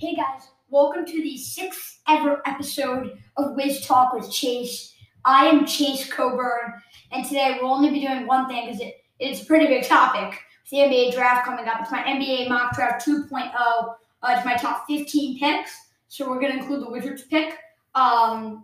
Hey 0.00 0.14
guys, 0.14 0.50
welcome 0.70 1.04
to 1.04 1.22
the 1.22 1.36
sixth 1.36 1.98
ever 2.06 2.40
episode 2.46 3.18
of 3.36 3.56
Wiz 3.56 3.84
Talk 3.84 4.12
with 4.12 4.30
Chase. 4.30 4.94
I 5.24 5.46
am 5.46 5.66
Chase 5.66 6.08
Coburn, 6.08 6.72
and 7.10 7.24
today 7.24 7.58
we'll 7.60 7.72
only 7.72 7.90
be 7.90 8.06
doing 8.06 8.24
one 8.24 8.46
thing 8.46 8.66
because 8.66 8.80
it, 8.80 8.94
it's 9.18 9.42
a 9.42 9.44
pretty 9.44 9.66
big 9.66 9.88
topic. 9.88 10.38
It's 10.62 10.70
the 10.70 10.76
NBA 10.76 11.14
draft 11.14 11.44
coming 11.44 11.66
up. 11.66 11.80
It's 11.80 11.90
my 11.90 12.04
NBA 12.04 12.48
mock 12.48 12.76
draft 12.76 13.04
2.0. 13.04 13.52
Uh, 13.56 13.94
it's 14.28 14.44
my 14.44 14.54
top 14.54 14.84
15 14.86 15.40
picks, 15.40 15.72
so 16.06 16.30
we're 16.30 16.38
going 16.38 16.52
to 16.52 16.58
include 16.60 16.82
the 16.82 16.90
Wizards 16.90 17.24
pick 17.24 17.58
um, 17.96 18.62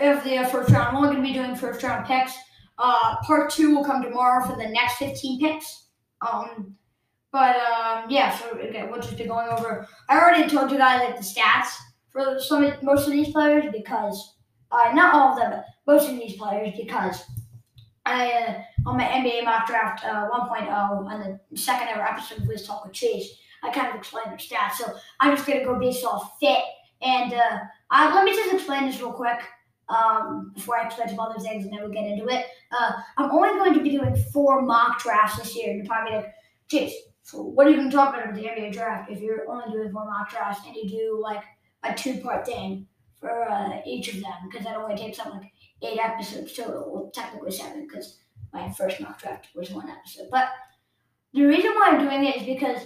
of 0.00 0.24
the 0.24 0.48
first 0.50 0.70
round. 0.70 0.88
I'm 0.88 0.96
only 0.96 1.10
going 1.10 1.22
to 1.22 1.28
be 1.28 1.34
doing 1.34 1.54
first 1.54 1.82
round 1.82 2.06
picks. 2.06 2.32
Uh, 2.78 3.16
part 3.26 3.50
two 3.50 3.74
will 3.74 3.84
come 3.84 4.02
tomorrow 4.02 4.42
for 4.46 4.56
the 4.56 4.70
next 4.70 4.96
15 4.96 5.38
picks. 5.38 5.88
Um, 6.22 6.78
but 7.32 7.56
um, 7.56 8.04
yeah, 8.10 8.36
so 8.36 8.58
we'll 8.90 9.00
just 9.00 9.16
be 9.16 9.24
going 9.24 9.48
over. 9.48 9.88
I 10.08 10.20
already 10.20 10.48
told 10.48 10.70
you 10.70 10.76
guys 10.76 11.00
like 11.00 11.16
the 11.16 11.22
stats 11.22 11.74
for 12.10 12.38
some 12.38 12.74
most 12.82 13.06
of 13.06 13.12
these 13.12 13.32
players 13.32 13.64
because 13.72 14.36
uh, 14.70 14.92
not 14.92 15.14
all 15.14 15.32
of 15.32 15.38
them, 15.38 15.50
but 15.50 15.94
most 15.94 16.10
of 16.10 16.16
these 16.16 16.36
players 16.36 16.74
because 16.76 17.24
I 18.04 18.32
uh, 18.32 18.62
on 18.86 18.98
my 18.98 19.04
NBA 19.04 19.44
mock 19.44 19.66
draft 19.66 20.04
uh, 20.04 20.28
1.0 20.28 20.68
on 20.70 21.38
the 21.50 21.56
second 21.56 21.88
ever 21.88 22.02
episode 22.02 22.38
of 22.38 22.48
Wiz 22.48 22.66
Talk 22.66 22.84
with 22.84 22.92
Chase, 22.92 23.34
I 23.62 23.72
kind 23.72 23.88
of 23.88 23.94
explained 23.94 24.30
their 24.30 24.36
stats. 24.36 24.72
So 24.72 24.92
I'm 25.18 25.34
just 25.34 25.48
gonna 25.48 25.64
go 25.64 25.78
based 25.78 26.04
off 26.04 26.38
fit 26.38 26.62
and 27.00 27.32
uh, 27.32 27.58
I, 27.90 28.14
let 28.14 28.24
me 28.24 28.34
just 28.34 28.52
explain 28.52 28.86
this 28.86 29.00
real 29.00 29.12
quick. 29.12 29.40
Um, 29.88 30.52
before 30.54 30.78
I 30.78 30.86
explain 30.86 31.08
some 31.08 31.20
other 31.20 31.38
things 31.38 31.64
and 31.64 31.72
then 31.72 31.80
we'll 31.82 31.90
get 31.90 32.06
into 32.06 32.26
it. 32.28 32.46
Uh, 32.70 32.92
I'm 33.18 33.30
only 33.30 33.58
going 33.58 33.74
to 33.74 33.82
be 33.82 33.90
doing 33.90 34.16
four 34.32 34.62
mock 34.62 35.02
drafts 35.02 35.36
this 35.36 35.54
year. 35.54 35.74
You're 35.74 35.84
probably 35.84 36.14
like, 36.14 36.32
Chase, 36.70 36.94
so 37.22 37.42
what 37.42 37.66
are 37.66 37.70
you 37.70 37.76
going 37.76 37.90
to 37.90 37.96
talk 37.96 38.14
about 38.14 38.32
with 38.32 38.36
the 38.36 38.48
NBA 38.48 38.72
draft 38.72 39.10
if 39.10 39.20
you're 39.20 39.48
only 39.48 39.72
doing 39.72 39.92
four 39.92 40.04
mock 40.04 40.30
drafts 40.30 40.66
and 40.66 40.74
you 40.74 40.88
do 40.88 41.20
like 41.22 41.42
a 41.84 41.94
two 41.94 42.20
part 42.20 42.44
thing 42.44 42.86
for 43.18 43.48
uh, 43.48 43.80
each 43.86 44.08
of 44.08 44.20
them? 44.20 44.32
Because 44.50 44.66
that 44.66 44.76
only 44.76 44.96
takes 44.96 45.18
up 45.18 45.32
like 45.32 45.52
eight 45.82 45.98
episodes 45.98 46.52
total. 46.52 46.92
Well, 46.92 47.10
technically 47.14 47.52
seven 47.52 47.86
because 47.86 48.18
my 48.52 48.70
first 48.72 49.00
mock 49.00 49.20
draft 49.20 49.48
was 49.54 49.70
one 49.70 49.88
episode. 49.88 50.28
But 50.30 50.48
the 51.32 51.44
reason 51.44 51.70
why 51.72 51.90
I'm 51.90 52.00
doing 52.00 52.24
it 52.24 52.36
is 52.36 52.42
because 52.42 52.82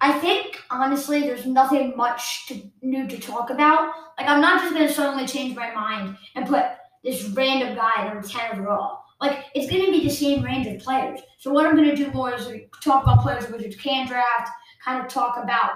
I 0.00 0.12
think 0.18 0.60
honestly 0.70 1.20
there's 1.20 1.46
nothing 1.46 1.96
much 1.96 2.46
to, 2.48 2.60
new 2.82 3.06
to 3.06 3.18
talk 3.18 3.50
about. 3.50 3.92
Like 4.18 4.28
I'm 4.28 4.40
not 4.40 4.60
just 4.60 4.74
going 4.74 4.86
to 4.86 4.92
suddenly 4.92 5.26
change 5.26 5.56
my 5.56 5.72
mind 5.72 6.16
and 6.34 6.46
put 6.46 6.64
this 7.04 7.24
random 7.28 7.76
guy 7.76 8.04
number 8.04 8.26
ten 8.26 8.58
overall. 8.58 9.02
Like 9.20 9.46
it's 9.54 9.70
going 9.70 9.84
to 9.84 9.90
be 9.90 10.04
the 10.04 10.14
same 10.14 10.42
range 10.42 10.66
of 10.66 10.78
players. 10.78 11.20
So 11.38 11.50
what 11.52 11.66
I'm 11.66 11.76
going 11.76 11.90
to 11.90 11.96
do 11.96 12.10
more 12.12 12.34
is 12.34 12.48
talk 12.82 13.02
about 13.02 13.22
players 13.22 13.44
which 13.44 13.52
Wizards 13.52 13.76
can 13.76 14.06
draft, 14.06 14.50
kind 14.84 15.04
of 15.04 15.10
talk 15.10 15.42
about 15.42 15.72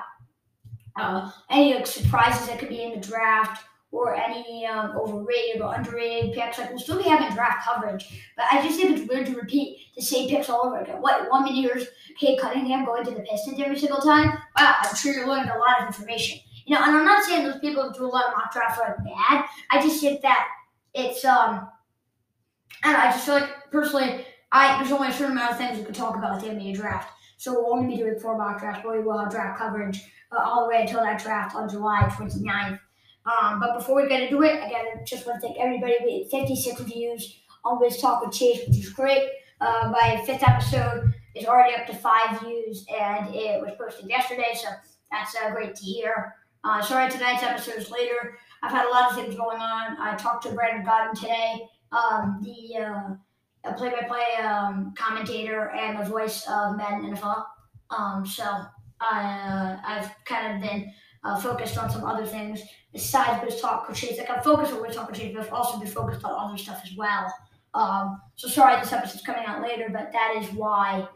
uh, 0.97 1.31
any 1.51 1.75
like, 1.75 1.87
surprises 1.87 2.47
that 2.47 2.59
could 2.59 2.69
be 2.69 2.83
in 2.83 3.01
the 3.01 3.07
draft 3.07 3.65
or 3.91 4.15
any 4.15 4.67
um, 4.67 4.97
overrated 4.97 5.61
or 5.61 5.75
underrated 5.75 6.33
picks. 6.33 6.59
Like 6.59 6.71
we'll 6.71 6.79
still 6.79 7.03
be 7.03 7.09
having 7.09 7.35
draft 7.35 7.67
coverage, 7.67 8.25
but 8.37 8.47
I 8.51 8.63
just 8.63 8.79
think 8.79 8.99
it's 8.99 9.09
weird 9.09 9.27
to 9.27 9.35
repeat 9.35 9.79
the 9.97 10.03
same 10.03 10.29
picks 10.29 10.49
all 10.49 10.67
over 10.67 10.81
again. 10.81 11.03
What 11.03 11.31
one 11.31 11.45
minute 11.45 11.61
here's 11.61 11.89
Cade 12.19 12.41
Cunningham 12.41 12.85
going 12.85 13.05
to 13.05 13.11
the 13.11 13.21
Pistons 13.21 13.61
every 13.61 13.79
single 13.79 14.01
time? 14.01 14.31
Wow, 14.59 14.75
I'm 14.83 14.97
sure 14.97 15.13
you're 15.13 15.27
learning 15.27 15.51
a 15.51 15.59
lot 15.59 15.81
of 15.81 15.87
information. 15.87 16.39
You 16.65 16.75
know, 16.75 16.83
and 16.85 16.97
I'm 16.97 17.05
not 17.05 17.25
saying 17.25 17.45
those 17.45 17.59
people 17.61 17.83
who 17.83 17.95
do 17.95 18.05
a 18.05 18.07
lot 18.07 18.27
of 18.27 18.33
mock 18.37 18.53
drafts 18.53 18.81
are 18.81 18.97
bad. 19.05 19.45
I 19.71 19.83
just 19.83 20.01
think 20.01 20.23
that 20.23 20.47
it's 20.95 21.25
um 21.25 21.69
and 22.83 22.97
I 22.97 23.11
just 23.11 23.25
feel 23.25 23.35
like 23.35 23.71
personally, 23.71 24.25
I 24.51 24.79
there's 24.79 24.93
only 24.93 25.09
a 25.09 25.13
certain 25.13 25.33
amount 25.33 25.53
of 25.53 25.59
things 25.59 25.79
we 25.79 25.85
could 25.85 25.95
talk 25.95 26.17
about 26.17 26.35
with 26.35 26.45
the 26.45 26.51
NBA 26.51 26.75
draft. 26.75 27.13
So 27.39 27.53
we'll 27.53 27.73
only 27.73 27.97
be 27.97 28.03
doing 28.03 28.19
four 28.19 28.37
mock 28.37 28.61
drafts, 28.61 28.83
but 28.85 28.93
we 28.93 29.03
will 29.03 29.19
have 29.19 29.31
draft 29.31 29.59
coverage 29.59 30.01
uh, 30.31 30.43
all 30.45 30.63
the 30.63 30.69
way 30.69 30.83
until 30.83 31.01
that 31.01 31.23
draft 31.23 31.57
on 31.57 31.69
July 31.69 32.03
29th. 32.13 32.79
Um, 33.25 33.61
but 33.61 33.79
before 33.79 34.01
we 34.01 34.09
get 34.09 34.23
into 34.23 34.43
it, 34.43 34.65
again, 34.65 34.85
I 34.95 35.05
just 35.05 35.27
want 35.27 35.41
to 35.41 35.47
thank 35.47 35.59
everybody. 35.59 35.95
We 36.05 36.23
had 36.23 36.31
56 36.31 36.83
views 36.83 37.41
on 37.65 37.81
Wiz 37.81 37.99
Talk 38.01 38.25
with 38.25 38.35
Chase, 38.35 38.67
which 38.67 38.79
is 38.79 38.91
great. 38.91 39.29
Uh, 39.61 39.93
my 39.93 40.23
fifth 40.27 40.43
episode 40.47 41.15
is 41.35 41.47
already 41.47 41.75
up 41.75 41.87
to 41.87 41.95
five 41.95 42.41
views, 42.41 42.85
and 43.01 43.35
it 43.35 43.61
was 43.61 43.73
posted 43.79 44.09
yesterday, 44.09 44.53
so 44.55 44.69
that's 45.11 45.37
uh, 45.37 45.51
great 45.51 45.75
to 45.77 45.85
hear. 45.85 46.35
Uh, 46.65 46.83
sorry, 46.83 47.11
tonight's 47.11 47.43
episode 47.43 47.77
is 47.77 47.91
later. 47.91 48.39
I've 48.63 48.73
had 48.73 48.87
a 48.87 48.91
lot 48.91 49.11
of 49.11 49.17
things 49.17 49.35
going 49.35 49.61
on. 49.61 49.97
I 49.99 50.15
talked 50.17 50.45
to 50.45 50.53
Brandon 50.53 50.85
Gaudin 50.85 51.15
today 51.21 51.69
um, 51.93 52.41
the 52.43 53.19
uh, 53.69 53.73
play-by-play 53.75 54.45
um, 54.45 54.95
commentator 54.97 55.71
and 55.71 55.99
the 55.99 56.09
voice 56.09 56.47
of 56.49 56.77
Madden 56.77 57.15
NFL. 57.15 57.45
Um, 57.91 58.27
so 58.27 58.45
I, 59.01 59.23
uh, 59.23 59.77
I've 59.87 60.11
kind 60.25 60.55
of 60.57 60.71
been 60.71 60.93
uh, 61.25 61.41
focused 61.41 61.79
on 61.79 61.91
some 61.91 62.05
other 62.05 62.27
things 62.27 62.61
besides 62.93 63.45
Wiz 63.45 63.61
Talk 63.61 63.87
Crusades. 63.87 64.19
Like 64.19 64.31
I'm 64.31 64.43
focused 64.43 64.73
on 64.73 64.83
Wiz 64.83 64.97
Talk 64.97 65.09
Crusades, 65.09 65.35
but 65.35 65.47
I've 65.47 65.53
also 65.53 65.79
been 65.79 65.89
focused 65.89 66.25
on 66.25 66.33
other 66.51 66.59
stuff 66.59 66.83
as 66.85 66.97
well. 66.97 67.33
Um, 67.75 68.21
so 68.35 68.49
sorry 68.49 68.79
this 68.81 68.93
episode's 68.93 69.23
coming 69.23 69.45
out 69.47 69.63
later, 69.63 69.89
but 69.91 70.13
that 70.13 70.35
is 70.39 70.51
why. 70.51 71.07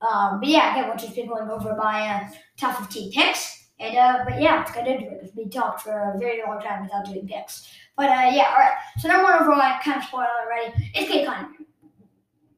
Um, 0.00 0.40
but 0.40 0.48
yeah, 0.48 0.72
again, 0.72 0.88
we'll 0.88 0.98
just 0.98 1.14
be 1.14 1.26
going 1.26 1.48
over 1.48 1.76
my 1.76 2.08
uh, 2.08 2.28
top 2.58 2.78
15 2.78 3.12
picks. 3.12 3.68
And 3.78 3.96
uh, 3.96 4.24
but 4.24 4.40
yeah, 4.40 4.56
let's 4.56 4.72
get 4.72 4.86
into 4.86 5.06
it 5.06 5.32
we 5.34 5.48
talked 5.48 5.82
for 5.82 6.12
a 6.14 6.18
very 6.18 6.40
long 6.46 6.60
time 6.60 6.82
without 6.82 7.06
doing 7.06 7.26
picks. 7.26 7.68
But 7.96 8.06
uh, 8.06 8.30
yeah, 8.32 8.48
all 8.50 8.58
right. 8.58 8.76
So 8.98 9.08
number 9.08 9.24
one 9.24 9.42
overall, 9.42 9.60
I 9.60 9.80
kind 9.84 9.98
of 9.98 10.04
spoiled 10.04 10.26
already. 10.44 10.90
It's 10.94 11.10
Cade 11.10 11.26
Cunningham. 11.26 11.66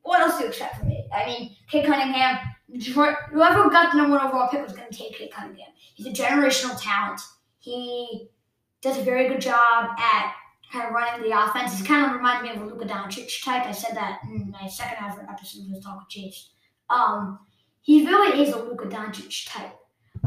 What 0.03 0.21
else 0.21 0.37
do 0.37 0.45
you 0.45 0.49
expect 0.49 0.79
from 0.79 0.89
me? 0.89 1.09
I 1.15 1.27
mean, 1.27 1.57
Cade 1.71 1.87
Cunningham. 1.87 2.39
Whoever 2.93 3.71
got 3.71 3.93
the 3.93 3.99
number 3.99 4.17
one 4.17 4.27
overall 4.27 4.49
pick 4.49 4.63
was 4.63 4.73
going 4.73 4.91
to 4.91 4.97
take 4.97 5.17
Cade 5.17 5.31
Cunningham. 5.33 5.69
He's 5.95 6.07
a 6.07 6.11
generational 6.11 6.81
talent. 6.81 7.21
He 7.59 8.29
does 8.83 8.99
a 8.99 9.03
very 9.03 9.29
good 9.29 9.41
job 9.41 9.91
at 9.99 10.35
kind 10.73 10.89
of 10.89 10.93
running 10.93 11.29
the 11.29 11.39
offense. 11.39 11.79
He 11.79 11.87
kind 11.87 12.07
of 12.07 12.13
reminds 12.17 12.43
me 12.43 12.55
of 12.55 12.63
a 12.63 12.65
Luka 12.65 12.85
Doncic 12.85 13.45
type. 13.45 13.65
I 13.65 13.73
said 13.73 13.97
that 13.97 14.21
in 14.25 14.51
my 14.51 14.67
second 14.69 15.05
episode 15.05 15.67
of 15.67 15.71
the 15.75 15.81
Talk 15.81 16.01
with 16.01 16.09
Chase. 16.09 16.51
Um, 16.91 17.39
he 17.83 18.07
really 18.07 18.43
is 18.43 18.53
a 18.53 18.59
Luka 18.59 18.87
Doncic 18.87 19.49
type. 19.49 19.73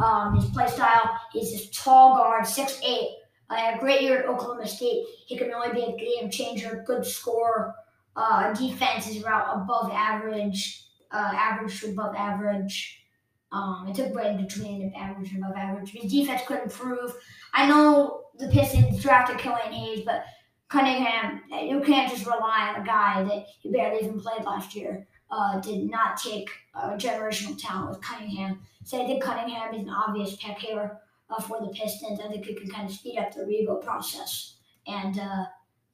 Um, 0.01 0.35
his 0.35 0.45
play 0.51 0.67
style, 0.67 1.19
he's 1.33 1.51
this 1.51 1.69
tall 1.71 2.15
guard, 2.15 2.45
six 2.45 2.79
eight, 2.83 3.09
had 3.55 3.77
a 3.77 3.79
great 3.79 4.01
year 4.01 4.19
at 4.19 4.27
Oklahoma 4.27 4.67
State. 4.67 5.05
He 5.25 5.37
can 5.37 5.47
really 5.47 5.73
be 5.73 5.83
a 5.83 5.97
game 5.97 6.29
changer, 6.29 6.83
good 6.85 7.05
scorer. 7.05 7.73
Uh, 8.15 8.53
defense 8.53 9.07
is 9.07 9.21
about 9.21 9.55
above 9.55 9.91
average, 9.93 10.85
uh, 11.11 11.31
average 11.33 11.79
to 11.79 11.89
above 11.89 12.15
average. 12.15 13.03
Um, 13.51 13.87
it 13.87 13.95
took 13.95 14.13
right 14.13 14.31
in 14.31 14.43
between 14.43 14.91
average 14.97 15.31
and 15.31 15.43
above 15.43 15.55
average. 15.55 15.91
His 15.91 16.11
defense 16.11 16.41
could 16.45 16.63
improve. 16.63 17.13
I 17.53 17.67
know 17.67 18.25
the 18.37 18.49
Pistons 18.49 19.01
drafted 19.01 19.37
Killian 19.37 19.71
Hayes, 19.71 20.03
but 20.05 20.25
Cunningham, 20.67 21.41
you 21.49 21.79
can't 21.79 22.11
just 22.11 22.25
rely 22.25 22.73
on 22.75 22.81
a 22.81 22.85
guy 22.85 23.23
that 23.23 23.45
he 23.61 23.71
barely 23.71 24.03
even 24.03 24.19
played 24.19 24.43
last 24.43 24.75
year. 24.75 25.07
Uh, 25.29 25.59
did 25.59 25.89
not 25.89 26.17
take 26.17 26.49
a 26.73 26.89
generational 26.91 27.57
talent 27.61 27.89
with 27.89 28.01
Cunningham. 28.01 28.59
So 28.83 29.01
I 29.01 29.05
think 29.05 29.23
Cunningham 29.23 29.73
is 29.73 29.83
an 29.83 29.89
obvious 29.89 30.35
pick 30.37 30.57
here 30.57 30.99
uh, 31.29 31.41
for 31.41 31.59
the 31.59 31.67
Pistons. 31.67 32.19
I 32.19 32.29
think 32.29 32.47
it 32.47 32.59
can 32.59 32.69
kind 32.69 32.89
of 32.89 32.95
speed 32.95 33.17
up 33.17 33.33
the 33.33 33.45
rebuild 33.45 33.83
process 33.83 34.57
and 34.85 35.19
uh, 35.19 35.45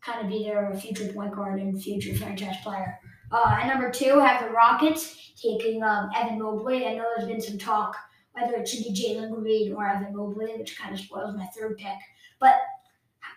kind 0.01 0.21
of 0.21 0.29
be 0.29 0.43
their 0.43 0.73
future 0.75 1.11
point 1.13 1.33
guard 1.33 1.59
and 1.59 1.81
future 1.81 2.15
franchise 2.15 2.57
player. 2.63 2.97
Uh, 3.31 3.57
and 3.59 3.69
number 3.69 3.89
two, 3.89 4.19
I 4.21 4.27
have 4.27 4.47
the 4.47 4.53
Rockets 4.53 5.33
taking 5.41 5.81
um, 5.83 6.09
Evan 6.15 6.39
Mobley. 6.39 6.85
I 6.85 6.93
know 6.93 7.05
there's 7.15 7.27
been 7.27 7.41
some 7.41 7.57
talk 7.57 7.95
whether 8.33 8.55
it 8.55 8.67
should 8.67 8.83
be 8.83 8.93
Jalen 8.93 9.35
Green 9.35 9.73
or 9.73 9.87
Evan 9.87 10.15
Mobley, 10.15 10.53
which 10.57 10.77
kind 10.77 10.93
of 10.93 10.99
spoils 10.99 11.35
my 11.35 11.45
third 11.47 11.77
pick. 11.77 11.97
But 12.39 12.55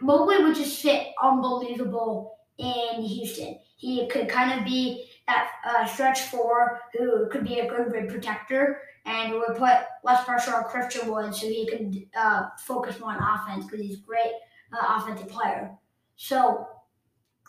Mobley 0.01 0.43
would 0.43 0.57
just 0.57 0.81
fit 0.81 1.09
unbelievable 1.23 2.39
in 2.59 3.03
Houston. 3.03 3.59
He 3.77 4.09
could 4.09 4.29
kind 4.29 4.59
of 4.59 4.65
be 4.65 5.09
that 5.27 5.51
uh, 5.65 5.85
stretch 5.87 6.23
four 6.23 6.81
who 6.97 7.29
could 7.31 7.45
be 7.45 7.61
a 7.61 7.69
good 7.69 7.93
rim 7.93 8.09
protector 8.09 8.81
and 9.05 9.33
would 9.35 9.57
put 9.57 9.79
less 10.05 10.25
pressure 10.25 10.55
on 10.55 10.65
Christian 10.65 11.11
Wood 11.11 11.35
so 11.35 11.47
he 11.47 11.67
could 11.67 12.07
uh, 12.17 12.49
focus 12.59 12.99
more 13.01 13.11
on 13.11 13.41
offense 13.41 13.65
because 13.65 13.81
he's 13.81 13.99
a 13.99 14.03
great 14.03 14.33
uh, 14.73 14.99
offensive 14.99 15.29
player. 15.29 15.71
So 16.17 16.69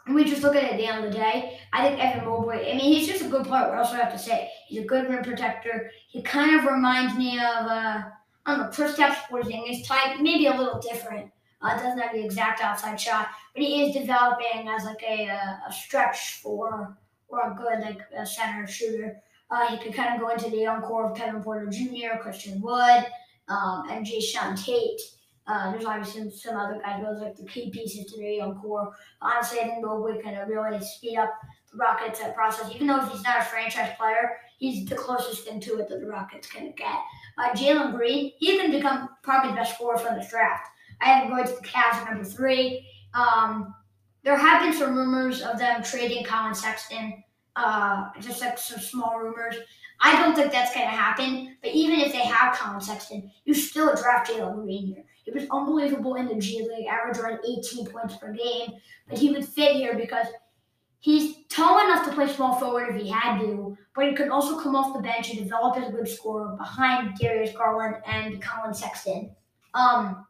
we 0.08 0.24
just 0.24 0.42
look 0.42 0.56
at 0.56 0.64
it 0.64 0.72
at 0.72 0.78
the 0.78 0.86
end 0.88 1.06
of 1.06 1.12
the 1.12 1.18
day. 1.18 1.60
I 1.74 1.88
think 1.88 2.04
Evan 2.04 2.26
Mobley, 2.26 2.72
I 2.72 2.76
mean, 2.76 2.94
he's 2.94 3.08
just 3.08 3.24
a 3.24 3.28
good 3.28 3.46
player. 3.46 3.76
Also 3.76 3.96
have 3.96 4.12
to 4.12 4.20
say 4.20 4.50
he's 4.68 4.84
a 4.84 4.86
good 4.86 5.10
rim 5.10 5.24
protector. 5.24 5.92
He 6.08 6.22
kind 6.22 6.60
of 6.60 6.66
reminds 6.66 7.16
me 7.16 7.38
of, 7.38 7.44
uh, 7.44 8.04
I 8.46 8.56
don't 8.56 8.60
know, 8.60 8.70
Kristaps 8.70 9.16
Porzingis 9.30 9.86
type, 9.86 10.20
maybe 10.20 10.48
a 10.48 10.56
little 10.56 10.80
different. 10.80 11.32
Uh, 11.62 11.76
doesn't 11.76 11.98
have 11.98 12.14
the 12.14 12.24
exact 12.24 12.62
outside 12.62 13.02
shot, 13.02 13.30
but 13.54 13.64
he 13.64 13.84
is 13.84 13.96
developing 13.96 14.68
as 14.68 14.86
like 14.86 15.02
a, 15.02 15.28
uh, 15.28 15.68
a 15.68 15.74
stretch 15.74 16.40
four 16.44 16.96
or 17.30 17.52
a 17.52 17.56
good 17.56 17.82
like 17.82 18.02
a 18.16 18.26
center 18.26 18.68
shooter. 18.68 19.18
Uh, 19.50 19.68
he 19.68 19.78
could 19.78 19.94
kind 19.94 20.14
of 20.14 20.20
go 20.20 20.30
into 20.30 20.50
the 20.50 20.58
young 20.58 20.82
core 20.82 21.10
of 21.10 21.18
Kevin 21.18 21.42
Porter 21.42 21.68
Jr., 21.68 22.20
Christian 22.20 22.62
Wood, 22.62 23.06
um, 23.48 23.88
and 23.90 24.06
Jae'Sean 24.06 24.62
Tate. 24.62 25.02
Uh, 25.48 25.72
there's 25.72 25.86
obviously 25.86 26.30
some 26.30 26.58
other 26.58 26.82
guys, 26.84 27.02
those 27.02 27.22
like 27.22 27.38
the 27.38 27.46
key 27.46 27.70
pieces 27.70 28.12
to 28.12 28.18
their 28.18 28.32
young 28.32 28.60
core. 28.60 28.92
Honestly, 29.22 29.60
I 29.60 29.64
think 29.64 29.86
Mobley 29.86 30.22
can 30.22 30.36
really 30.48 30.82
speed 30.82 31.18
up 31.18 31.34
the 31.72 31.78
Rockets' 31.78 32.22
uh, 32.22 32.34
process. 32.34 32.70
Even 32.76 32.88
though 32.88 33.00
he's 33.00 33.24
not 33.24 33.40
a 33.40 33.46
franchise 33.46 33.96
player, 33.98 34.38
he's 34.58 34.86
the 34.90 34.96
closest 34.96 35.46
thing 35.46 35.62
to 35.62 35.80
it 35.80 35.88
that 35.88 36.02
the 36.02 36.08
Rockets 36.08 36.50
can 36.50 36.74
get. 36.76 37.00
Uh, 37.38 37.50
Jalen 37.52 37.96
Green, 37.96 38.34
he 38.40 38.58
can 38.58 38.72
become 38.72 39.08
probably 39.24 39.52
the 39.52 39.56
best 39.56 39.76
scorer 39.76 39.98
from 39.98 40.18
this 40.18 40.30
draft. 40.30 40.68
I 41.00 41.06
have 41.06 41.24
him 41.24 41.32
going 41.32 41.46
to 41.46 41.54
the 41.54 41.68
Cavs 41.68 42.06
number 42.06 42.26
three. 42.26 42.86
Um, 43.14 43.74
there 44.28 44.36
have 44.36 44.62
been 44.62 44.74
some 44.74 44.98
rumors 44.98 45.42
of 45.42 45.58
them 45.58 45.82
trading 45.82 46.22
Collin 46.26 46.54
Sexton, 46.54 47.24
uh, 47.56 48.10
just 48.20 48.42
like 48.42 48.58
some 48.58 48.82
small 48.82 49.18
rumors. 49.18 49.56
I 50.02 50.22
don't 50.22 50.36
think 50.36 50.52
that's 50.52 50.76
going 50.76 50.86
to 50.86 50.92
happen. 50.92 51.56
But 51.62 51.72
even 51.72 52.02
if 52.02 52.12
they 52.12 52.26
have 52.26 52.54
Collin 52.54 52.82
Sexton, 52.82 53.32
you 53.46 53.54
still 53.54 53.96
draft 53.96 54.30
Jalen 54.30 54.64
Green 54.64 54.88
here. 54.88 55.06
He 55.24 55.32
was 55.32 55.46
unbelievable 55.50 56.16
in 56.16 56.28
the 56.28 56.36
G 56.36 56.68
League, 56.68 56.88
average 56.88 57.20
around 57.20 57.40
18 57.48 57.88
points 57.88 58.18
per 58.18 58.34
game. 58.34 58.74
But 59.08 59.18
he 59.18 59.32
would 59.32 59.46
fit 59.46 59.78
here 59.78 59.96
because 59.96 60.28
he's 61.00 61.46
tall 61.48 61.80
enough 61.86 62.06
to 62.06 62.14
play 62.14 62.28
small 62.28 62.60
forward 62.60 62.94
if 62.94 63.02
he 63.02 63.08
had 63.08 63.40
to, 63.40 63.78
but 63.96 64.10
he 64.10 64.14
could 64.14 64.28
also 64.28 64.60
come 64.60 64.76
off 64.76 64.94
the 64.94 65.02
bench 65.02 65.30
and 65.30 65.40
develop 65.40 65.78
as 65.78 65.88
a 65.88 65.92
good 65.94 66.10
scorer 66.10 66.58
behind 66.58 67.18
Darius 67.18 67.56
Garland 67.56 67.96
and 68.06 68.42
Colin 68.42 68.74
Sexton. 68.74 69.34
Um, 69.74 70.28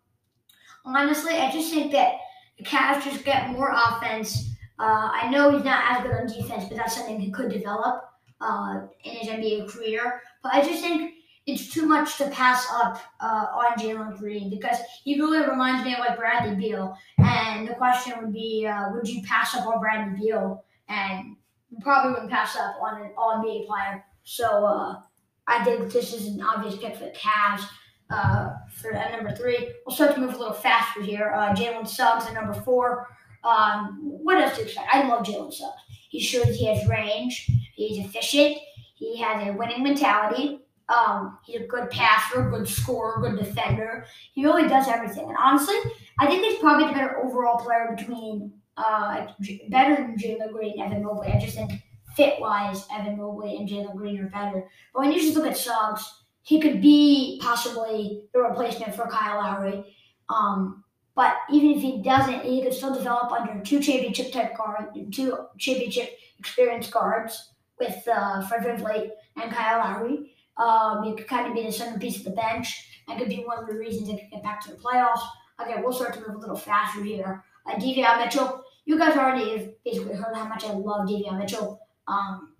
honestly, 0.85 1.33
I 1.33 1.49
just 1.49 1.73
think 1.73 1.91
that 1.93 2.17
the 2.57 2.63
Cavs 2.63 3.03
just 3.03 3.23
get 3.23 3.49
more 3.49 3.71
offense. 3.73 4.51
Uh, 4.79 5.09
I 5.11 5.29
know 5.29 5.51
he's 5.51 5.63
not 5.63 5.83
as 5.87 6.03
good 6.03 6.15
on 6.15 6.27
defense, 6.27 6.65
but 6.67 6.77
that's 6.77 6.95
something 6.95 7.19
he 7.19 7.31
could 7.31 7.51
develop 7.51 8.03
uh, 8.41 8.81
in 9.03 9.11
his 9.13 9.29
NBA 9.29 9.69
career. 9.69 10.21
But 10.43 10.53
I 10.53 10.61
just 10.61 10.81
think 10.81 11.13
it's 11.47 11.73
too 11.73 11.85
much 11.85 12.17
to 12.17 12.29
pass 12.29 12.67
up 12.73 13.01
uh, 13.21 13.45
on 13.53 13.77
Jalen 13.79 14.17
Green 14.17 14.49
because 14.49 14.77
he 15.03 15.19
really 15.19 15.47
reminds 15.47 15.85
me 15.85 15.93
of 15.93 15.99
like 15.99 16.17
Bradley 16.17 16.55
Beal. 16.55 16.95
And 17.19 17.67
the 17.67 17.73
question 17.73 18.13
would 18.19 18.33
be, 18.33 18.67
uh, 18.67 18.91
would 18.91 19.07
you 19.07 19.21
pass 19.23 19.55
up 19.55 19.65
on 19.65 19.79
Bradley 19.79 20.19
Beal? 20.19 20.63
And 20.89 21.37
you 21.69 21.77
probably 21.81 22.11
wouldn't 22.11 22.31
pass 22.31 22.55
up 22.55 22.75
on 22.81 23.01
an 23.01 23.11
All 23.17 23.41
NBA 23.41 23.67
player. 23.67 24.03
So 24.23 24.65
uh, 24.65 25.01
I 25.47 25.63
think 25.63 25.91
this 25.91 26.13
is 26.13 26.27
an 26.27 26.41
obvious 26.41 26.77
pick 26.77 26.97
for 26.97 27.05
the 27.05 27.11
Cavs. 27.11 27.63
Uh, 28.09 28.55
for 28.69 28.93
at 28.93 29.11
number 29.11 29.35
three, 29.35 29.73
we'll 29.85 29.95
start 29.95 30.15
to 30.15 30.21
move 30.21 30.33
a 30.33 30.37
little 30.37 30.53
faster 30.53 31.01
here. 31.01 31.33
Uh, 31.35 31.53
Jalen 31.53 31.87
Suggs 31.87 32.25
at 32.25 32.33
number 32.33 32.53
four. 32.53 33.07
Um, 33.43 33.99
what 34.01 34.37
else 34.37 34.55
to 34.57 34.63
expect? 34.63 34.87
I 34.93 35.07
love 35.07 35.25
Jalen 35.25 35.53
Suggs. 35.53 35.81
He 36.09 36.19
shows 36.19 36.55
he 36.55 36.65
has 36.65 36.87
range. 36.87 37.49
He's 37.75 38.05
efficient. 38.05 38.57
He 38.95 39.17
has 39.17 39.47
a 39.47 39.53
winning 39.53 39.83
mentality. 39.83 40.61
Um, 40.89 41.37
he's 41.45 41.61
a 41.61 41.67
good 41.67 41.89
passer, 41.89 42.49
good 42.49 42.67
scorer, 42.67 43.19
good 43.21 43.37
defender. 43.37 44.05
He 44.33 44.45
really 44.45 44.69
does 44.69 44.87
everything. 44.87 45.27
And 45.27 45.37
honestly, 45.37 45.75
I 46.19 46.27
think 46.27 46.45
he's 46.45 46.59
probably 46.59 46.87
the 46.87 46.93
better 46.93 47.17
overall 47.17 47.59
player 47.59 47.93
between 47.95 48.53
uh, 48.77 49.27
better 49.69 49.95
than 49.95 50.17
Jalen 50.17 50.51
Green 50.51 50.79
and 50.79 50.93
Evan 50.93 51.03
Mobley. 51.03 51.27
I 51.27 51.39
just 51.39 51.55
think 51.55 51.71
fit 52.15 52.39
wise, 52.39 52.87
Evan 52.91 53.17
Mobley 53.17 53.57
and 53.57 53.67
Jalen 53.67 53.95
Green 53.95 54.19
are 54.19 54.29
better. 54.29 54.67
But 54.93 55.01
when 55.01 55.11
you 55.11 55.19
just 55.19 55.35
look 55.35 55.45
at 55.45 55.57
Suggs, 55.57 56.09
he 56.47 56.61
could 56.61 56.81
be 56.81 57.37
possibly 57.43 58.23
the 58.33 58.39
replacement 58.39 58.95
for 58.95 59.05
Kyle 59.09 59.37
Lowry. 59.39 59.83
Um, 60.29 60.81
but 61.13 61.35
even 61.51 61.71
if 61.71 61.81
he 61.81 62.01
doesn't, 62.01 62.45
he 62.45 62.61
could 62.61 62.73
still 62.73 62.95
develop 62.95 63.33
under 63.33 63.61
two 63.65 63.81
championship 63.81 64.31
type 64.31 64.55
guards, 64.55 64.97
two 65.11 65.37
championship 65.57 66.17
experience 66.39 66.89
guards 66.89 67.51
with 67.77 68.01
uh, 68.07 68.47
Fred 68.47 68.63
VanVleet 68.63 69.09
and 69.35 69.51
Kyle 69.51 69.79
Lowry. 69.79 70.31
Um, 70.55 71.03
he 71.03 71.15
could 71.17 71.27
kind 71.27 71.47
of 71.47 71.53
be 71.53 71.63
the 71.63 71.71
centerpiece 71.71 72.19
of 72.19 72.23
the 72.23 72.31
bench 72.31 73.01
and 73.09 73.19
could 73.19 73.27
be 73.27 73.43
one 73.43 73.59
of 73.59 73.67
the 73.67 73.75
reasons 73.75 74.07
they 74.07 74.15
could 74.15 74.31
get 74.31 74.43
back 74.43 74.61
to 74.61 74.71
the 74.71 74.77
playoffs. 74.77 75.19
Okay, 75.61 75.81
we'll 75.83 75.91
start 75.91 76.13
to 76.13 76.21
move 76.21 76.37
a 76.37 76.39
little 76.39 76.55
faster 76.55 77.03
here. 77.03 77.43
Uh, 77.65 77.75
Davion 77.75 78.23
Mitchell, 78.23 78.63
you 78.85 78.97
guys 78.97 79.17
already 79.17 79.57
have 79.57 79.69
basically 79.83 80.15
heard 80.15 80.33
how 80.33 80.45
much 80.45 80.63
I 80.63 80.71
love 80.71 81.09
Davion 81.09 81.39
Mitchell. 81.39 81.81
Um, 82.07 82.53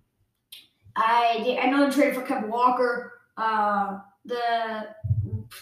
I 0.98 1.58
I 1.64 1.70
know 1.70 1.86
they 1.86 1.96
traded 1.96 2.16
for 2.16 2.24
Kemba 2.24 2.50
Walker. 2.50 3.14
Uh, 3.38 4.00
the 4.26 4.88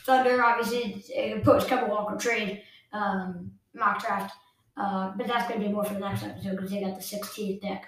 Thunder 0.05 0.43
obviously 0.43 1.03
uh, 1.17 1.39
post 1.43 1.67
Kemba 1.67 1.87
Walker 1.87 2.17
trade 2.17 2.63
um, 2.93 3.51
mock 3.73 4.01
draft, 4.01 4.33
uh, 4.77 5.11
but 5.15 5.27
that's 5.27 5.47
going 5.47 5.61
to 5.61 5.67
be 5.67 5.73
more 5.73 5.83
for 5.83 5.93
the 5.93 5.99
next 5.99 6.23
episode 6.23 6.51
because 6.51 6.71
they 6.71 6.81
got 6.81 6.95
the 6.95 7.01
16th 7.01 7.61
pick 7.61 7.83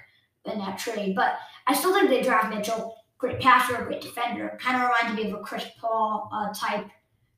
in 0.45 0.59
that 0.59 0.77
trade. 0.77 1.15
But 1.15 1.37
I 1.65 1.73
still 1.73 1.93
think 1.93 2.09
they 2.09 2.21
draft 2.21 2.53
Mitchell. 2.53 2.95
Great 3.17 3.39
passer, 3.39 3.83
great 3.85 4.01
defender. 4.01 4.57
Kind 4.61 4.75
of 4.77 4.89
reminds 4.89 5.19
me 5.19 5.31
of 5.31 5.39
a 5.39 5.43
Chris 5.43 5.65
Paul 5.79 6.29
uh, 6.31 6.53
type. 6.53 6.85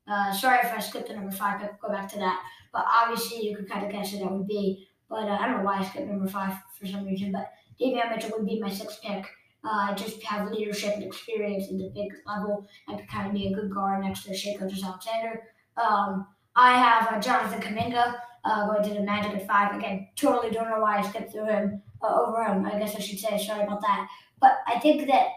Uh, 0.06 0.32
sorry 0.32 0.58
if 0.62 0.72
I 0.72 0.80
skipped 0.80 1.08
the 1.08 1.14
number 1.14 1.30
five 1.30 1.60
pick. 1.60 1.80
Go 1.80 1.88
back 1.88 2.10
to 2.12 2.18
that. 2.18 2.42
But 2.72 2.84
obviously, 2.86 3.46
you 3.46 3.56
could 3.56 3.68
kind 3.68 3.84
of 3.86 3.92
guess 3.92 4.12
who 4.12 4.18
that 4.18 4.30
would 4.30 4.46
be. 4.46 4.88
But 5.08 5.28
uh, 5.28 5.38
I 5.40 5.46
don't 5.46 5.58
know 5.58 5.64
why 5.64 5.78
I 5.78 5.84
skipped 5.84 6.06
number 6.06 6.28
five 6.28 6.54
for 6.78 6.86
some 6.86 7.06
reason. 7.06 7.32
But 7.32 7.50
Davion 7.80 8.14
Mitchell 8.14 8.30
would 8.36 8.46
be 8.46 8.60
my 8.60 8.70
sixth 8.70 9.00
pick. 9.02 9.24
Uh, 9.62 9.94
just 9.94 10.22
have 10.22 10.50
leadership 10.50 10.94
and 10.94 11.04
experience 11.04 11.68
in 11.68 11.76
the 11.76 11.90
big 11.94 12.10
level 12.26 12.66
and 12.88 13.06
kind 13.08 13.26
of 13.26 13.34
be 13.34 13.48
a 13.48 13.54
good 13.54 13.70
guard 13.70 14.02
next 14.02 14.24
to 14.24 14.34
Shai 14.34 14.56
Alexander. 14.58 15.42
Um, 15.76 16.26
I 16.56 16.78
have 16.78 17.12
uh, 17.12 17.20
Jonathan 17.20 17.60
Kuminga 17.60 18.16
uh, 18.44 18.66
going 18.66 18.82
to 18.88 18.94
the 18.94 19.02
Magic 19.02 19.32
at 19.32 19.46
five. 19.46 19.76
Again, 19.76 20.08
totally 20.16 20.50
don't 20.50 20.70
know 20.70 20.80
why 20.80 20.98
I 20.98 21.02
skipped 21.02 21.32
through 21.32 21.46
him 21.46 21.82
uh, 22.02 22.22
over 22.22 22.42
him. 22.44 22.64
I 22.64 22.78
guess 22.78 22.96
I 22.96 23.00
should 23.00 23.18
say 23.18 23.38
sorry 23.38 23.64
about 23.64 23.82
that. 23.82 24.08
But 24.40 24.58
I 24.66 24.78
think 24.78 25.06
that 25.08 25.28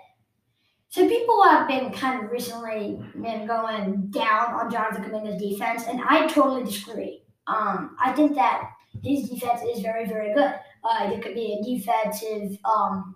some 0.90 1.10
people 1.10 1.44
have 1.44 1.68
been 1.68 1.92
kind 1.92 2.24
of 2.24 2.31
recently 2.31 3.04
been 3.20 3.48
going 3.48 4.08
down 4.12 4.54
on 4.54 4.72
Jonathan 4.72 5.04
Kuminga's 5.04 5.42
defense, 5.42 5.86
and 5.88 6.02
I 6.08 6.28
totally 6.28 6.64
disagree. 6.64 7.24
Um, 7.48 7.98
I 8.00 8.14
think 8.14 8.36
that 8.36 8.70
his 9.04 9.30
defense 9.30 9.62
is 9.64 9.81
very, 9.81 10.06
very 10.06 10.34
good. 10.34 10.54
Uh, 10.84 11.12
it 11.12 11.22
could 11.22 11.34
be 11.34 11.60
a 11.60 11.64
defensive 11.64 12.58
um, 12.64 13.16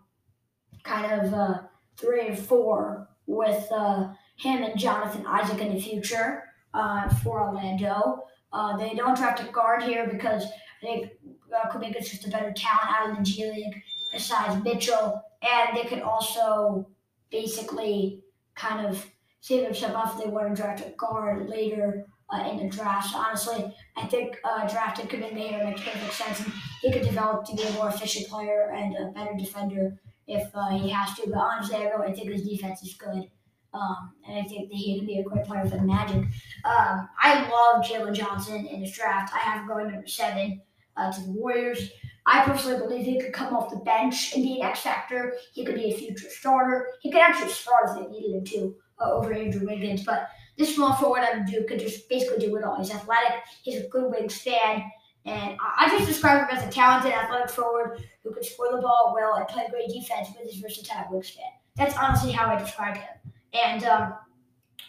kind 0.88 1.22
of 1.22 1.34
uh, 1.34 1.60
three 1.98 2.28
and 2.28 2.40
four 2.40 3.08
with 3.26 3.68
uh, 3.72 4.10
him 4.38 4.64
and 4.64 4.80
Jonathan 4.80 5.26
Isaac 5.28 5.60
in 5.60 5.74
the 5.74 5.82
future 5.82 6.44
uh, 6.74 7.10
for 7.10 7.42
Orlando. 7.42 8.24
Uh, 8.54 8.78
they 8.78 8.94
don't 8.96 9.18
draft 9.18 9.42
a 9.42 9.52
guard 9.52 9.84
here 9.84 10.08
because 10.10 10.46
they 10.82 11.12
uh, 11.54 11.70
Kuminga's 11.70 12.10
just 12.10 12.26
a 12.26 12.30
better 12.30 12.54
talent 12.56 12.90
out 12.90 13.10
of 13.10 13.18
the 13.18 13.24
G 13.24 13.50
League 13.52 13.82
besides 14.12 14.64
Mitchell, 14.64 15.22
and 15.42 15.78
they 15.78 15.84
could 15.84 16.02
also 16.02 16.88
basically 17.30 18.24
kind 18.56 18.86
of 18.86 19.06
save 19.42 19.64
themselves 19.64 19.96
off 19.96 20.18
if 20.18 20.24
they 20.24 20.30
want 20.30 20.56
to 20.56 20.62
draft 20.62 20.86
a 20.86 20.90
guard 20.98 21.50
later 21.50 22.06
uh, 22.34 22.50
in 22.50 22.58
the 22.58 22.70
draft. 22.70 23.12
So 23.12 23.18
honestly, 23.18 23.74
I 23.96 24.06
think 24.06 24.38
uh, 24.44 24.68
drafting 24.68 25.08
Kuminga 25.08 25.50
here 25.50 25.64
makes 25.64 25.82
perfect 25.82 26.14
sense, 26.14 26.40
and 26.40 26.54
he 26.82 26.92
could 26.92 27.04
develop 27.04 27.46
to 27.48 27.56
be 27.56 27.64
a 27.64 27.72
more 27.72 27.90
efficient 27.90 28.28
player 28.28 28.72
and 28.74 28.96
a 28.96 29.12
better 29.12 29.34
defender 29.38 30.00
if 30.28 30.50
uh, 30.54 30.70
he 30.70 30.90
has 30.90 31.16
to. 31.16 31.28
But 31.28 31.40
honestly, 31.40 31.78
I 31.78 31.90
really 31.90 32.14
think 32.14 32.32
his 32.32 32.48
defense 32.48 32.84
is 32.84 32.94
good. 32.94 33.30
Um, 33.74 34.14
and 34.28 34.40
I 34.40 34.44
think 34.44 34.70
that 34.70 34.76
he 34.76 35.00
could 35.00 35.08
be 35.08 35.20
a 35.20 35.24
great 35.24 35.46
player 35.46 35.66
for 35.66 35.78
the 35.78 35.84
Magic. 35.84 36.24
Um, 36.64 37.10
I 37.22 37.48
love 37.50 37.86
Jalen 37.86 38.14
Johnson 38.14 38.66
in 38.66 38.82
this 38.82 38.96
draft. 38.96 39.34
I 39.34 39.40
have 39.40 39.68
going 39.68 39.92
number 39.92 40.08
seven 40.08 40.62
uh, 40.96 41.12
to 41.12 41.22
the 41.22 41.32
Warriors. 41.32 41.92
I 42.26 42.44
personally 42.44 42.80
believe 42.80 43.06
he 43.06 43.22
could 43.22 43.34
come 43.34 43.56
off 43.56 43.70
the 43.70 43.78
bench 43.78 44.34
and 44.34 44.44
be 44.44 44.60
an 44.60 44.68
X 44.68 44.82
factor. 44.82 45.36
He 45.54 45.64
could 45.64 45.76
be 45.76 45.94
a 45.94 45.98
future 45.98 46.30
starter. 46.30 46.88
He 47.02 47.12
could 47.12 47.22
actually 47.22 47.52
start 47.52 47.90
if 47.90 47.96
they 47.96 48.12
needed 48.12 48.36
him 48.36 48.46
to 48.46 48.76
uh, 49.00 49.14
over 49.14 49.34
Andrew 49.34 49.66
Wiggins. 49.66 50.04
But 50.04 50.30
this 50.58 50.76
small 50.76 50.94
forward 50.96 51.22
out 51.22 51.40
of 51.40 51.48
Duke 51.48 51.68
could 51.68 51.80
just 51.80 52.10
basically 52.10 52.46
do 52.46 52.56
it 52.58 52.64
all. 52.64 52.78
He's 52.78 52.92
athletic. 52.92 53.44
He's 53.64 53.82
a 53.82 53.88
good 53.88 54.12
wingspan. 54.12 54.84
And 55.28 55.58
I 55.60 55.90
just 55.90 56.08
describe 56.08 56.50
him 56.50 56.58
as 56.58 56.66
a 56.66 56.72
talented 56.72 57.12
athletic 57.12 57.50
forward 57.50 58.02
who 58.24 58.34
can 58.34 58.44
score 58.44 58.72
the 58.72 58.82
ball 58.82 59.12
well 59.14 59.36
and 59.36 59.48
play 59.48 59.68
great 59.70 59.90
defense 59.90 60.30
with 60.30 60.50
his 60.50 60.62
versatile 60.62 61.06
wingspan. 61.12 61.52
That's 61.76 61.98
honestly 61.98 62.32
how 62.32 62.48
I 62.48 62.58
describe 62.58 62.96
him. 62.96 63.34
And 63.54 63.84
um, 63.84 64.14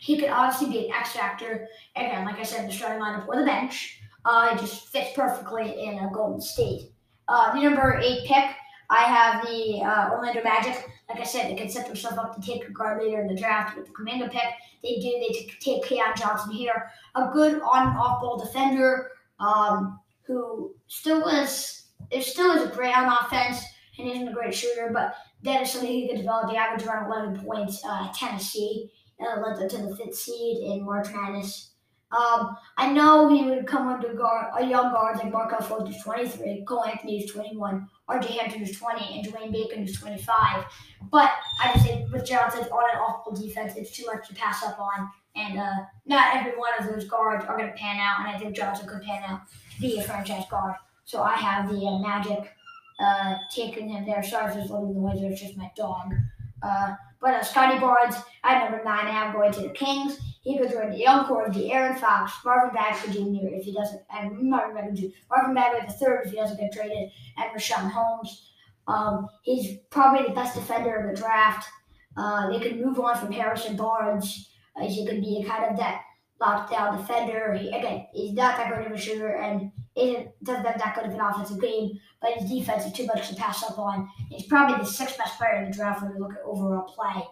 he 0.00 0.16
could 0.16 0.30
obviously 0.30 0.71
be 0.71 0.87
an 0.87 0.95
X 0.95 1.12
factor. 1.12 1.66
Again, 1.97 2.25
like 2.25 2.38
I 2.38 2.45
said, 2.45 2.68
the 2.68 2.73
starting 2.73 3.02
lineup 3.02 3.26
or 3.26 3.37
the 3.37 3.45
bench. 3.45 4.00
Uh, 4.25 4.50
it 4.52 4.61
just 4.61 4.88
fits 4.88 5.11
perfectly 5.14 5.85
in 5.85 5.99
a 5.99 6.11
Golden 6.12 6.40
State. 6.40 6.92
Uh, 7.26 7.52
the 7.54 7.61
number 7.61 8.00
eight 8.02 8.26
pick, 8.26 8.54
I 8.90 9.02
have 9.02 9.45
the 9.45 9.83
uh, 9.83 10.11
Orlando 10.11 10.42
Magic. 10.45 10.88
Like 11.09 11.21
I 11.21 11.25
said, 11.25 11.50
they 11.50 11.57
can 11.57 11.68
set 11.68 11.87
themselves 11.87 12.16
up 12.16 12.37
to 12.37 12.40
take 12.40 12.66
a 12.68 12.71
guard 12.71 13.02
later 13.02 13.21
in 13.21 13.26
the 13.26 13.35
draft 13.35 13.76
with 13.76 13.87
the 13.87 13.92
commando 13.92 14.28
pick. 14.28 14.45
They 14.83 15.00
do. 15.00 15.11
They 15.11 15.50
take 15.61 15.85
Keon 15.85 16.14
Johnson 16.16 16.52
here, 16.52 16.90
a 17.16 17.28
good 17.33 17.61
on 17.62 17.88
and 17.88 17.99
off 17.99 18.21
ball 18.21 18.38
defender. 18.38 19.11
Um, 19.40 19.99
who 20.29 20.75
still 20.87 21.23
was 21.23 21.87
it 22.11 22.23
still 22.23 22.53
is 22.53 22.71
great 22.71 22.97
on 22.97 23.09
offense 23.09 23.61
and 23.99 24.09
isn't 24.09 24.29
a 24.29 24.33
great 24.33 24.55
shooter, 24.55 24.91
but 24.93 25.15
that 25.43 25.63
is 25.63 25.73
something 25.73 25.91
he 25.91 26.09
could 26.09 26.19
develop. 26.19 26.51
He 26.51 26.57
averaged 26.57 26.87
around 26.87 27.07
11 27.07 27.45
points 27.45 27.83
uh, 27.85 28.13
Tennessee, 28.15 28.93
and 29.19 29.43
led 29.43 29.57
them 29.57 29.69
to 29.69 29.89
the 29.89 29.97
fifth 29.97 30.15
seed 30.15 30.59
in 30.59 30.85
March 30.85 31.09
Madness. 31.13 31.68
Um, 32.11 32.57
I 32.79 32.91
know 32.91 33.29
he 33.29 33.45
would 33.45 33.67
come 33.67 33.87
under 33.87 34.15
guard, 34.15 34.47
a 34.59 34.65
young 34.65 34.93
guard 34.93 35.19
like 35.19 35.31
Markelle 35.31 35.61
Fultz 35.61 35.95
is 35.95 36.03
23, 36.03 36.65
Cole 36.67 36.85
Anthony 36.85 37.23
is 37.23 37.31
21, 37.31 37.87
RJ 38.09 38.25
Hampton 38.38 38.62
is 38.62 38.79
20, 38.79 39.19
and 39.19 39.27
Dwayne 39.27 39.53
Bacon 39.53 39.83
is 39.85 39.99
25. 39.99 40.65
But 41.11 41.33
I 41.62 41.73
just 41.75 41.85
think 41.85 42.11
with 42.11 42.25
Johnson's 42.25 42.69
on 42.69 42.83
and 42.93 43.00
off 43.00 43.27
ball 43.27 43.35
defense, 43.35 43.75
it's 43.77 43.91
too 43.91 44.07
much 44.07 44.27
to 44.29 44.35
pass 44.35 44.62
up 44.65 44.81
on. 44.81 45.11
And 45.37 45.59
uh, 45.59 45.85
not 46.07 46.35
every 46.35 46.59
one 46.59 46.71
of 46.79 46.87
those 46.87 47.05
guards 47.05 47.45
are 47.45 47.57
going 47.59 47.69
to 47.71 47.77
pan 47.77 48.00
out, 48.00 48.21
and 48.27 48.35
I 48.35 48.38
think 48.38 48.57
Johnson 48.57 48.88
could 48.88 49.03
pan 49.03 49.23
out 49.25 49.43
to 49.75 49.81
be 49.81 49.99
a 49.99 50.03
franchise 50.03 50.45
guard. 50.50 50.77
So 51.05 51.23
I 51.23 51.35
have 51.35 51.69
the 51.69 51.77
uh, 51.77 51.99
Magic 51.99 52.50
uh, 52.99 53.37
taking 53.55 53.91
him 53.91 54.07
there. 54.07 54.23
Sorry 54.23 54.50
a 54.53 54.57
little 54.57 54.95
noise, 54.95 55.21
it's 55.23 55.43
just 55.43 55.57
my 55.59 55.71
dog. 55.77 56.15
Uh, 56.62 56.95
but 57.21 57.45
Scottie 57.45 57.79
Barnes 57.79 58.17
at 58.45 58.62
number 58.62 58.83
nine, 58.85 59.07
have 59.07 59.35
going 59.35 59.53
to 59.53 59.61
the 59.61 59.71
Kings. 59.71 60.19
He 60.43 60.57
could 60.57 60.71
join 60.71 60.91
the 60.91 60.99
young 60.99 61.27
core 61.27 61.47
of 61.47 61.57
Aaron 61.57 61.97
Fox, 61.97 62.33
Marvin 62.45 62.75
Bagley 62.75 63.12
Jr. 63.12 63.49
if 63.49 63.65
he 63.65 63.73
doesn't, 63.73 64.03
and 64.11 64.49
Marvin 64.49 64.75
Bagley 64.75 65.00
Jr. 65.00 65.15
Marvin 65.31 65.55
Bagley 65.55 65.81
the 65.87 65.93
third 65.93 66.23
if 66.25 66.31
he 66.31 66.37
doesn't 66.37 66.59
get 66.59 66.73
traded, 66.73 67.11
and 67.37 67.50
Richaun 67.55 67.91
Holmes. 67.91 68.50
Um, 68.87 69.29
he's 69.43 69.79
probably 69.91 70.27
the 70.27 70.35
best 70.35 70.55
defender 70.55 70.95
of 70.97 71.15
the 71.15 71.21
draft. 71.21 71.69
Uh, 72.17 72.50
they 72.50 72.61
could 72.61 72.81
move 72.81 72.99
on 72.99 73.19
from 73.19 73.33
Harrison 73.33 73.77
Barnes. 73.77 74.49
Uh, 74.77 74.88
he 74.88 75.07
could 75.07 75.21
be 75.21 75.43
a 75.43 75.49
kind 75.49 75.71
of 75.71 75.77
that 75.79 76.03
lockdown 76.41 76.97
defender. 76.97 77.53
He, 77.55 77.69
again, 77.69 78.07
he's 78.12 78.33
not 78.33 78.57
that 78.57 78.75
good 78.75 78.87
of 78.87 78.93
a 78.93 78.99
shooter 78.99 79.37
and 79.37 79.71
isn't 79.99 80.45
doesn't 80.45 80.64
have 80.64 80.78
that 80.78 80.95
good 80.95 81.07
of 81.07 81.14
an 81.14 81.21
offensive 81.21 81.61
game, 81.61 81.99
but 82.21 82.33
his 82.33 82.50
defense 82.50 82.87
is 82.87 82.93
too 82.93 83.07
much 83.07 83.28
to 83.28 83.35
pass 83.35 83.62
up 83.62 83.78
on. 83.78 84.09
He's 84.31 84.47
probably 84.47 84.78
the 84.78 84.85
sixth 84.85 85.19
best 85.19 85.38
player 85.38 85.62
in 85.62 85.71
the 85.71 85.76
draft 85.76 86.02
when 86.02 86.12
you 86.12 86.19
look 86.19 86.33
at 86.33 86.43
overall 86.45 86.83
play. 86.83 87.25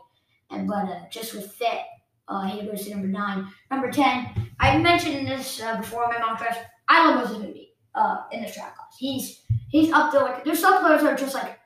And 0.51 0.69
but 0.69 0.89
uh, 0.89 1.01
just 1.11 1.35
with 1.35 1.53
fit, 1.53 1.81
uh, 2.29 2.47
he 2.47 2.67
goes 2.67 2.85
to 2.85 2.91
number 2.91 3.09
nine. 3.09 3.49
Number 3.71 3.91
ten, 3.91 4.29
I 4.61 4.79
mentioned 4.79 5.27
this 5.27 5.61
uh, 5.61 5.77
before 5.77 6.05
in 6.05 6.11
my 6.11 6.19
mock 6.19 6.39
draft. 6.39 6.61
I 6.89 7.11
love 7.11 7.31
Moses 7.31 7.57
uh, 7.95 8.19
in 8.31 8.43
this 8.43 8.55
draft 8.55 8.77
class. 8.77 8.97
He's 8.99 9.43
he's 9.69 9.93
up 9.93 10.13
there. 10.13 10.23
Like 10.23 10.45
there's 10.45 10.61
some 10.61 10.81
players 10.81 11.03
that 11.03 11.13
are 11.13 11.17
just 11.17 11.35
like 11.35 11.59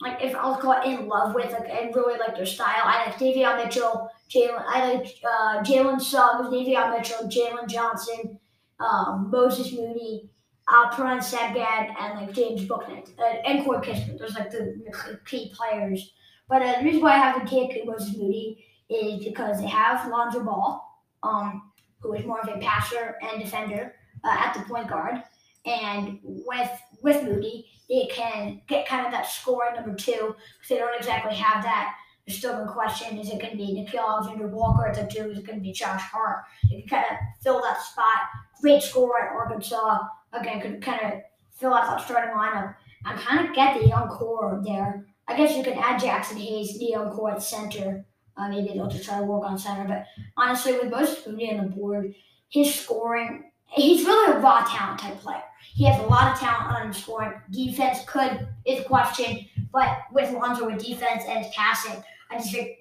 like 0.00 0.22
if 0.22 0.34
I'll 0.34 0.56
call 0.56 0.80
it 0.80 0.86
in 0.86 1.08
love 1.08 1.34
with 1.34 1.52
like 1.52 1.68
and 1.68 1.94
really 1.94 2.18
like 2.18 2.36
their 2.36 2.46
style. 2.46 2.82
I 2.84 3.06
like 3.06 3.18
Davion 3.18 3.64
Mitchell, 3.64 4.10
Jalen. 4.30 4.64
I 4.66 4.92
like 4.92 5.06
uh, 5.24 5.62
Jalen 5.62 6.00
Suggs, 6.00 6.48
Davion 6.48 6.96
Mitchell, 6.96 7.28
Jalen 7.28 7.68
Johnson, 7.68 8.38
um, 8.78 9.28
Moses 9.30 9.72
Moody, 9.72 10.30
Alperen 10.70 11.20
Sengun, 11.20 11.94
and 11.98 12.20
like 12.20 12.34
James 12.34 12.66
Bouknight 12.66 13.18
uh, 13.18 13.36
and 13.46 13.64
Corey 13.64 13.86
Kispert. 13.86 14.18
Those 14.18 14.34
like 14.34 14.50
the, 14.50 14.80
the 14.84 15.20
key 15.26 15.52
players. 15.56 16.12
But 16.48 16.62
uh, 16.62 16.78
the 16.78 16.84
reason 16.84 17.02
why 17.02 17.12
I 17.12 17.18
have 17.18 17.40
the 17.40 17.48
kick 17.48 17.84
Moses 17.86 18.16
Moody 18.16 18.64
is 18.90 19.24
because 19.24 19.60
they 19.60 19.66
have 19.66 20.10
Lonzo 20.10 20.42
Ball, 20.42 20.82
um, 21.22 21.70
who 22.00 22.14
is 22.14 22.24
more 22.24 22.40
of 22.40 22.48
a 22.48 22.58
passer 22.58 23.16
and 23.22 23.42
defender 23.42 23.94
uh, 24.24 24.36
at 24.38 24.54
the 24.54 24.60
point 24.60 24.88
guard, 24.88 25.22
and 25.64 26.18
with 26.22 26.70
with 27.02 27.22
Moody, 27.24 27.66
they 27.88 28.06
can 28.10 28.60
get 28.68 28.86
kind 28.86 29.06
of 29.06 29.12
that 29.12 29.26
scoring 29.26 29.74
number 29.74 29.94
two 29.94 30.34
because 30.34 30.68
they 30.68 30.78
don't 30.78 30.96
exactly 30.96 31.34
have 31.34 31.62
that. 31.62 31.94
There's 32.26 32.38
still 32.38 32.62
a 32.62 32.70
question: 32.70 33.18
Is 33.18 33.30
it 33.30 33.40
going 33.40 33.52
to 33.52 33.56
be 33.56 33.74
Nickeil 33.74 34.06
Alexander-Walker 34.06 34.88
at 34.88 34.94
the 34.94 35.06
two? 35.10 35.30
Is 35.30 35.38
it 35.38 35.46
going 35.46 35.58
to 35.58 35.62
be 35.62 35.72
Josh 35.72 36.02
Hart? 36.02 36.44
They 36.70 36.80
can 36.80 36.88
kind 36.88 37.04
of 37.10 37.16
fill 37.42 37.62
that 37.62 37.80
spot. 37.80 38.18
Great 38.60 38.82
score 38.82 39.18
at 39.20 39.32
Arkansas. 39.32 39.98
Again, 40.32 40.60
could 40.60 40.82
kind 40.82 41.00
of 41.02 41.20
fill 41.52 41.74
out 41.74 41.88
that 41.88 42.04
starting 42.04 42.34
lineup 42.34 42.74
and 43.04 43.18
kind 43.18 43.48
of 43.48 43.54
get 43.54 43.80
the 43.80 43.88
young 43.88 44.08
core 44.08 44.60
there. 44.64 45.06
I 45.26 45.36
guess 45.36 45.56
you 45.56 45.62
could 45.62 45.74
add 45.74 46.00
Jaxson 46.00 46.38
Hayes, 46.38 46.78
the 46.78 46.86
young 46.86 47.10
core 47.10 47.32
at 47.32 47.42
center. 47.42 48.04
Uh, 48.36 48.48
maybe 48.48 48.68
they'll 48.68 48.88
just 48.88 49.04
try 49.04 49.18
to 49.18 49.24
work 49.24 49.44
on 49.44 49.58
center. 49.58 49.86
But 49.86 50.06
honestly, 50.36 50.72
with 50.72 50.90
most 50.90 51.26
Moody 51.26 51.50
on 51.50 51.56
the 51.64 51.70
board, 51.70 52.14
his 52.48 52.74
scoring, 52.74 53.50
he's 53.66 54.06
really 54.06 54.32
a 54.32 54.38
raw 54.38 54.64
talent 54.64 55.00
type 55.00 55.18
player. 55.18 55.42
He 55.60 55.84
has 55.84 56.00
a 56.00 56.06
lot 56.06 56.32
of 56.32 56.40
talent 56.40 56.72
on 56.72 56.88
his 56.88 57.02
scoring. 57.02 57.32
Defense 57.50 57.98
could 58.06 58.48
is 58.64 58.80
a 58.80 58.84
question, 58.84 59.46
but 59.72 59.98
with 60.12 60.30
Lonzo 60.32 60.66
with 60.66 60.82
defense 60.82 61.24
and 61.28 61.44
his 61.44 61.54
passing, 61.54 62.02
I 62.30 62.38
just 62.38 62.52
think 62.52 62.78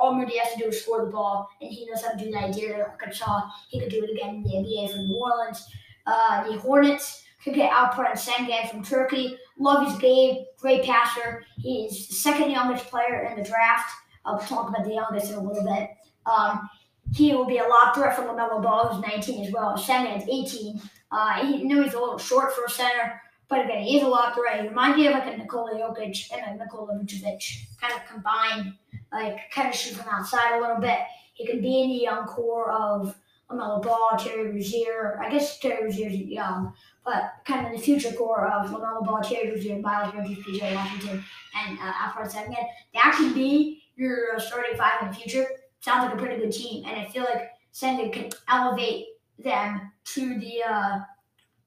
all 0.00 0.14
Moody 0.14 0.38
has 0.38 0.52
to 0.54 0.58
do 0.58 0.66
is 0.66 0.82
score 0.82 1.04
the 1.04 1.10
ball, 1.10 1.48
and 1.60 1.70
he 1.70 1.86
knows 1.86 2.02
how 2.02 2.12
to 2.12 2.24
do 2.24 2.30
that. 2.32 2.54
He 2.54 2.60
did 2.60 2.70
it 2.70 2.80
Arkansas. 2.80 3.48
He 3.68 3.80
could 3.80 3.90
do 3.90 4.04
it 4.04 4.10
again 4.10 4.36
in 4.36 4.42
the 4.42 4.50
NBA 4.50 4.92
for 4.92 4.98
New 4.98 5.16
Orleans. 5.16 5.68
Uh, 6.08 6.50
the 6.50 6.58
Hornets 6.58 7.22
could 7.44 7.54
get 7.54 7.70
Alperen 7.70 8.12
Sengun 8.12 8.70
from 8.70 8.82
Turkey. 8.82 9.36
Love 9.58 9.86
his 9.86 9.98
game. 9.98 10.44
Great 10.58 10.82
passer. 10.84 11.44
He's 11.58 12.08
the 12.08 12.14
second 12.14 12.50
youngest 12.50 12.86
player 12.86 13.28
in 13.30 13.40
the 13.40 13.48
draft. 13.48 13.92
I'll 14.24 14.38
talk 14.38 14.70
about 14.70 14.84
the 14.84 14.94
youngest 14.94 15.30
in 15.30 15.36
a 15.36 15.42
little 15.42 15.64
bit. 15.64 15.90
Um, 16.26 16.68
he 17.12 17.34
will 17.34 17.46
be 17.46 17.58
a 17.58 17.66
lob 17.66 17.94
threat 17.94 18.16
for 18.16 18.22
LaMelo 18.22 18.62
Ball, 18.62 18.88
who's 18.88 19.02
19 19.02 19.46
as 19.46 19.52
well. 19.52 19.76
Sengun 19.76 20.16
is 20.16 20.28
18. 20.28 20.80
Uh, 21.10 21.46
he 21.46 21.64
knew 21.64 21.82
he's 21.82 21.94
a 21.94 21.98
little 21.98 22.18
short 22.18 22.54
for 22.54 22.64
a 22.64 22.70
center, 22.70 23.20
but 23.48 23.64
again, 23.64 23.82
he's 23.82 24.02
a 24.02 24.08
lob 24.08 24.34
threat. 24.34 24.60
He 24.60 24.68
reminds 24.68 24.98
me 24.98 25.06
of 25.06 25.14
like 25.14 25.32
a 25.32 25.36
Nikola 25.36 25.74
Jokic 25.74 26.30
and 26.32 26.60
a 26.60 26.62
Nikola 26.62 26.98
Vucevic, 26.98 27.64
kind 27.80 27.94
of 27.94 28.06
combined, 28.06 28.74
like 29.12 29.50
kind 29.50 29.68
of 29.68 29.74
shoot 29.74 29.94
from 29.94 30.12
outside 30.12 30.58
a 30.58 30.60
little 30.60 30.80
bit. 30.80 30.98
He 31.32 31.46
can 31.46 31.62
be 31.62 31.82
in 31.82 31.88
the 31.88 32.02
young 32.02 32.26
core 32.26 32.70
of 32.72 33.16
LaMelo 33.50 33.82
Ball, 33.82 34.18
Terry 34.18 34.52
Rozier. 34.52 35.18
I 35.22 35.30
guess 35.30 35.58
Terry 35.58 35.84
Rozier's 35.84 36.14
young, 36.14 36.72
but 37.04 37.32
kind 37.44 37.66
of 37.66 37.72
the 37.72 37.78
future 37.78 38.12
core 38.12 38.46
of 38.46 38.70
LaMelo 38.70 39.04
Ball, 39.04 39.22
Terry 39.22 39.50
Rozier, 39.50 39.78
Miles 39.78 40.12
Bridges, 40.12 40.44
PJ 40.44 40.74
Washington, 40.74 41.24
and 41.56 41.78
uh, 41.78 41.92
Alperen 41.92 42.30
Sengun. 42.30 42.66
That 42.94 43.14
could 43.16 43.34
be 43.34 43.82
your 43.96 44.36
uh, 44.36 44.38
starting 44.38 44.76
five 44.76 45.02
in 45.02 45.08
the 45.08 45.14
future. 45.14 45.46
Sounds 45.80 46.04
like 46.04 46.14
a 46.14 46.18
pretty 46.22 46.40
good 46.40 46.52
team, 46.52 46.84
and 46.86 47.00
I 47.00 47.06
feel 47.06 47.24
like 47.24 47.50
Sengun 47.72 48.12
can 48.12 48.30
elevate 48.48 49.06
them 49.38 49.92
to 50.14 50.38
the 50.38 50.62
uh, 50.68 50.98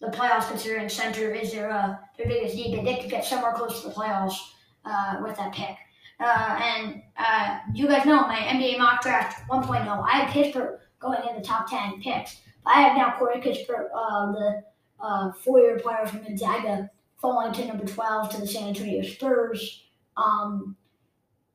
the 0.02 0.08
playoffs, 0.08 0.50
considering 0.50 0.90
center 0.90 1.32
is 1.32 1.52
their 1.52 1.72
uh, 1.72 1.96
their 2.18 2.28
biggest 2.28 2.56
need. 2.56 2.76
but 2.76 2.86
They 2.86 2.98
could 2.98 3.10
get 3.10 3.24
somewhere 3.26 3.54
close 3.54 3.82
to 3.82 3.90
the 3.90 3.94
playoffs 3.94 4.38
uh, 4.86 5.20
with 5.24 5.38
that 5.38 5.54
pick. 5.54 5.78
Uh, 6.20 6.60
and 6.62 7.02
uh, 7.18 7.60
you 7.74 7.88
guys 7.88 8.06
know 8.06 8.22
my 8.28 8.36
NBA 8.36 8.78
mock 8.78 9.02
draft 9.02 9.48
1.0. 9.50 10.06
I 10.06 10.12
had 10.12 10.28
Kispert 10.30 10.78
going 11.02 11.20
in 11.30 11.36
the 11.36 11.46
top 11.46 11.70
10 11.70 12.02
picks. 12.02 12.42
But 12.64 12.76
I 12.76 12.82
have 12.82 12.98
now 12.98 13.16
Corey 13.18 13.42
Kispert, 13.42 13.90
uh, 13.96 14.32
the 14.32 14.64
uh, 15.00 15.32
four-year 15.44 15.80
player 15.80 16.06
from 16.06 16.24
Gonzaga, 16.24 16.90
falling 17.20 17.54
to 17.54 17.66
number 17.66 17.86
12 17.86 18.30
to 18.32 18.42
the 18.42 18.48
San 18.48 18.70
Antonio 18.70 19.02
Spurs. 19.02 19.84
Um, 20.18 20.76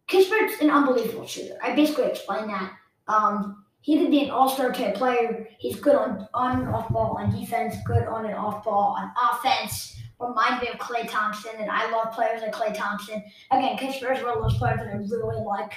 Kispert's 0.08 0.60
an 0.60 0.70
unbelievable 0.70 1.26
shooter. 1.26 1.58
I 1.62 1.74
basically 1.74 2.06
explained 2.06 2.50
that. 2.50 2.72
Um, 3.08 3.64
he 3.80 3.98
could 3.98 4.10
be 4.10 4.24
an 4.24 4.30
all-star 4.30 4.72
type 4.72 4.96
player. 4.96 5.48
He's 5.58 5.78
good 5.78 5.94
on 5.94 6.28
on 6.34 6.60
and 6.60 6.74
off 6.74 6.88
ball 6.88 7.16
on 7.18 7.30
defense, 7.30 7.76
good 7.84 8.04
on 8.04 8.24
and 8.24 8.34
off 8.34 8.64
ball 8.64 8.96
on 8.98 9.12
offense. 9.30 9.96
Reminds 10.18 10.62
me 10.62 10.68
of 10.68 10.78
Klay 10.78 11.08
Thompson, 11.08 11.52
and 11.58 11.70
I 11.70 11.90
love 11.92 12.12
players 12.12 12.42
like 12.42 12.52
Klay 12.52 12.74
Thompson. 12.74 13.22
Again, 13.52 13.76
Kispert 13.76 14.16
is 14.16 14.24
one 14.24 14.36
of 14.36 14.42
those 14.42 14.56
players 14.58 14.78
that 14.78 14.88
I 14.88 14.96
really 14.96 15.44
like 15.44 15.72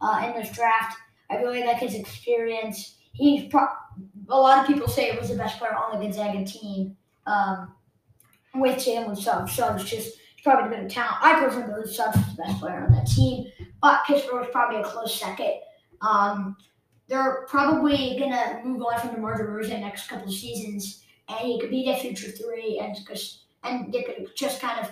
uh, 0.00 0.24
in 0.26 0.40
this 0.40 0.50
draft. 0.52 0.96
I 1.30 1.36
really 1.36 1.62
like 1.64 1.78
his 1.78 1.94
experience. 1.94 2.96
He's 3.12 3.50
pro- 3.50 3.66
a 4.28 4.38
lot 4.38 4.58
of 4.60 4.66
people 4.66 4.88
say 4.88 5.10
it 5.10 5.20
was 5.20 5.30
the 5.30 5.36
best 5.36 5.58
player 5.58 5.74
on 5.74 5.98
the 5.98 6.04
Gonzaga 6.04 6.44
team 6.44 6.96
um, 7.26 7.74
with 8.54 8.76
Jalen 8.76 9.16
Suggs. 9.16 9.52
Suggs 9.52 9.84
just 9.84 10.18
he's 10.34 10.42
probably 10.42 10.70
the 10.70 10.76
better 10.76 10.88
talent. 10.88 11.16
I 11.20 11.38
personally 11.40 11.72
believe 11.72 11.94
Suggs 11.94 12.16
is 12.16 12.36
the 12.36 12.42
best 12.42 12.60
player 12.60 12.84
on 12.84 12.92
that 12.92 13.06
team, 13.06 13.46
but 13.80 14.02
Kispert 14.06 14.32
was 14.32 14.48
probably 14.50 14.80
a 14.80 14.84
close 14.84 15.18
second. 15.18 15.54
Um, 16.00 16.56
they're 17.08 17.46
probably 17.48 18.16
gonna 18.18 18.60
move 18.64 18.82
on 18.82 18.98
from 19.00 19.14
DeMar 19.14 19.38
DeRozan 19.38 19.80
next 19.80 20.08
couple 20.08 20.28
of 20.28 20.34
seasons, 20.34 21.04
and 21.28 21.38
he 21.40 21.60
could 21.60 21.70
be 21.70 21.84
their 21.84 21.96
future 21.96 22.30
three, 22.30 22.80
and 22.82 22.96
just 23.06 23.44
and 23.64 23.92
they 23.92 24.02
could 24.02 24.28
just 24.34 24.60
kind 24.60 24.80
of 24.80 24.90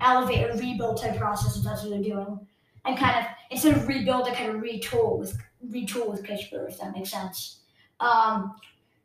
elevate 0.00 0.48
a 0.50 0.56
rebuild 0.56 1.00
type 1.00 1.16
process 1.18 1.56
if 1.56 1.64
that's 1.64 1.82
what 1.82 1.90
they're 1.90 2.02
doing, 2.02 2.38
and 2.84 2.98
kind 2.98 3.18
of 3.18 3.30
instead 3.50 3.76
of 3.76 3.86
rebuild, 3.86 4.26
they 4.26 4.32
kind 4.32 4.50
of 4.50 4.62
retool 4.62 5.18
with 5.18 5.38
retool 5.70 6.10
with 6.10 6.22
Kispert, 6.22 6.70
if 6.70 6.78
that 6.78 6.92
makes 6.94 7.10
sense. 7.10 7.57
Um, 8.00 8.56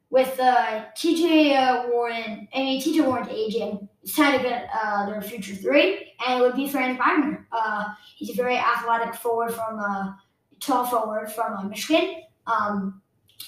with 0.09 0.39
uh, 0.39 0.85
TJ 0.95 1.57
uh, 1.57 1.89
Warren, 1.89 2.47
I 2.53 2.59
mean 2.59 2.81
TJ 2.81 3.05
Warren's 3.05 3.29
aging, 3.29 3.89
it's 4.03 4.15
time 4.15 4.37
to 4.37 4.43
get 4.43 4.69
uh, 4.71 5.07
their 5.07 5.21
future 5.21 5.55
three, 5.55 6.13
and 6.27 6.39
it 6.39 6.43
would 6.43 6.55
be 6.55 6.69
Franz 6.69 6.99
Wagner. 6.99 7.47
Uh, 7.51 7.85
he's 8.15 8.29
a 8.29 8.33
very 8.33 8.57
athletic 8.57 9.15
forward 9.15 9.51
from 9.53 9.79
uh, 9.79 10.13
tall 10.59 10.85
forward 10.85 11.31
from 11.31 11.53
uh, 11.53 11.63
Michigan. 11.63 12.21
Um, 12.45 13.01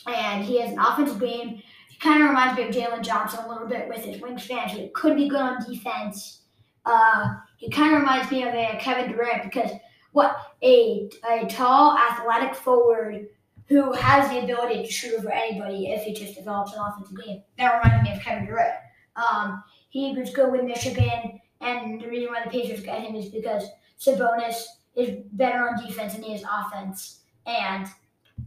and 0.07 0.43
he 0.43 0.59
has 0.61 0.71
an 0.71 0.79
offensive 0.79 1.19
game. 1.19 1.61
He 1.89 1.97
kind 1.99 2.23
of 2.23 2.29
reminds 2.29 2.57
me 2.57 2.63
of 2.63 2.73
Jalen 2.73 3.03
Johnson 3.03 3.45
a 3.45 3.49
little 3.49 3.67
bit 3.67 3.87
with 3.87 4.03
his 4.03 4.17
wingspan. 4.17 4.67
He 4.67 4.89
could 4.89 5.15
be 5.15 5.29
good 5.29 5.41
on 5.41 5.63
defense. 5.63 6.41
Uh, 6.85 7.35
he 7.57 7.69
kind 7.69 7.93
of 7.93 8.01
reminds 8.01 8.31
me 8.31 8.43
of 8.43 8.53
Kevin 8.79 9.11
Durant 9.11 9.43
because 9.43 9.71
what 10.13 10.37
a 10.63 11.09
a 11.29 11.45
tall, 11.47 11.97
athletic 11.97 12.55
forward 12.55 13.27
who 13.67 13.93
has 13.93 14.29
the 14.29 14.43
ability 14.43 14.83
to 14.83 14.91
shoot 14.91 15.15
over 15.17 15.31
anybody 15.31 15.87
if 15.87 16.03
he 16.03 16.13
just 16.13 16.35
develops 16.35 16.73
an 16.73 16.79
offensive 16.79 17.17
game. 17.23 17.41
That 17.57 17.83
reminds 17.83 18.03
me 18.03 18.15
of 18.15 18.21
Kevin 18.21 18.45
Durant. 18.45 18.75
Um, 19.15 19.63
he 19.89 20.13
was 20.13 20.29
good 20.29 20.51
with 20.51 20.63
Michigan, 20.63 21.39
and 21.61 22.01
the 22.01 22.07
reason 22.07 22.29
why 22.31 22.43
the 22.43 22.49
Patriots 22.49 22.83
got 22.83 23.01
him 23.01 23.15
is 23.15 23.29
because 23.29 23.63
Sabonis 23.99 24.63
is 24.95 25.23
better 25.33 25.67
on 25.67 25.85
defense 25.85 26.13
than 26.13 26.23
he 26.23 26.33
is 26.33 26.43
offense, 26.43 27.21
and 27.45 27.87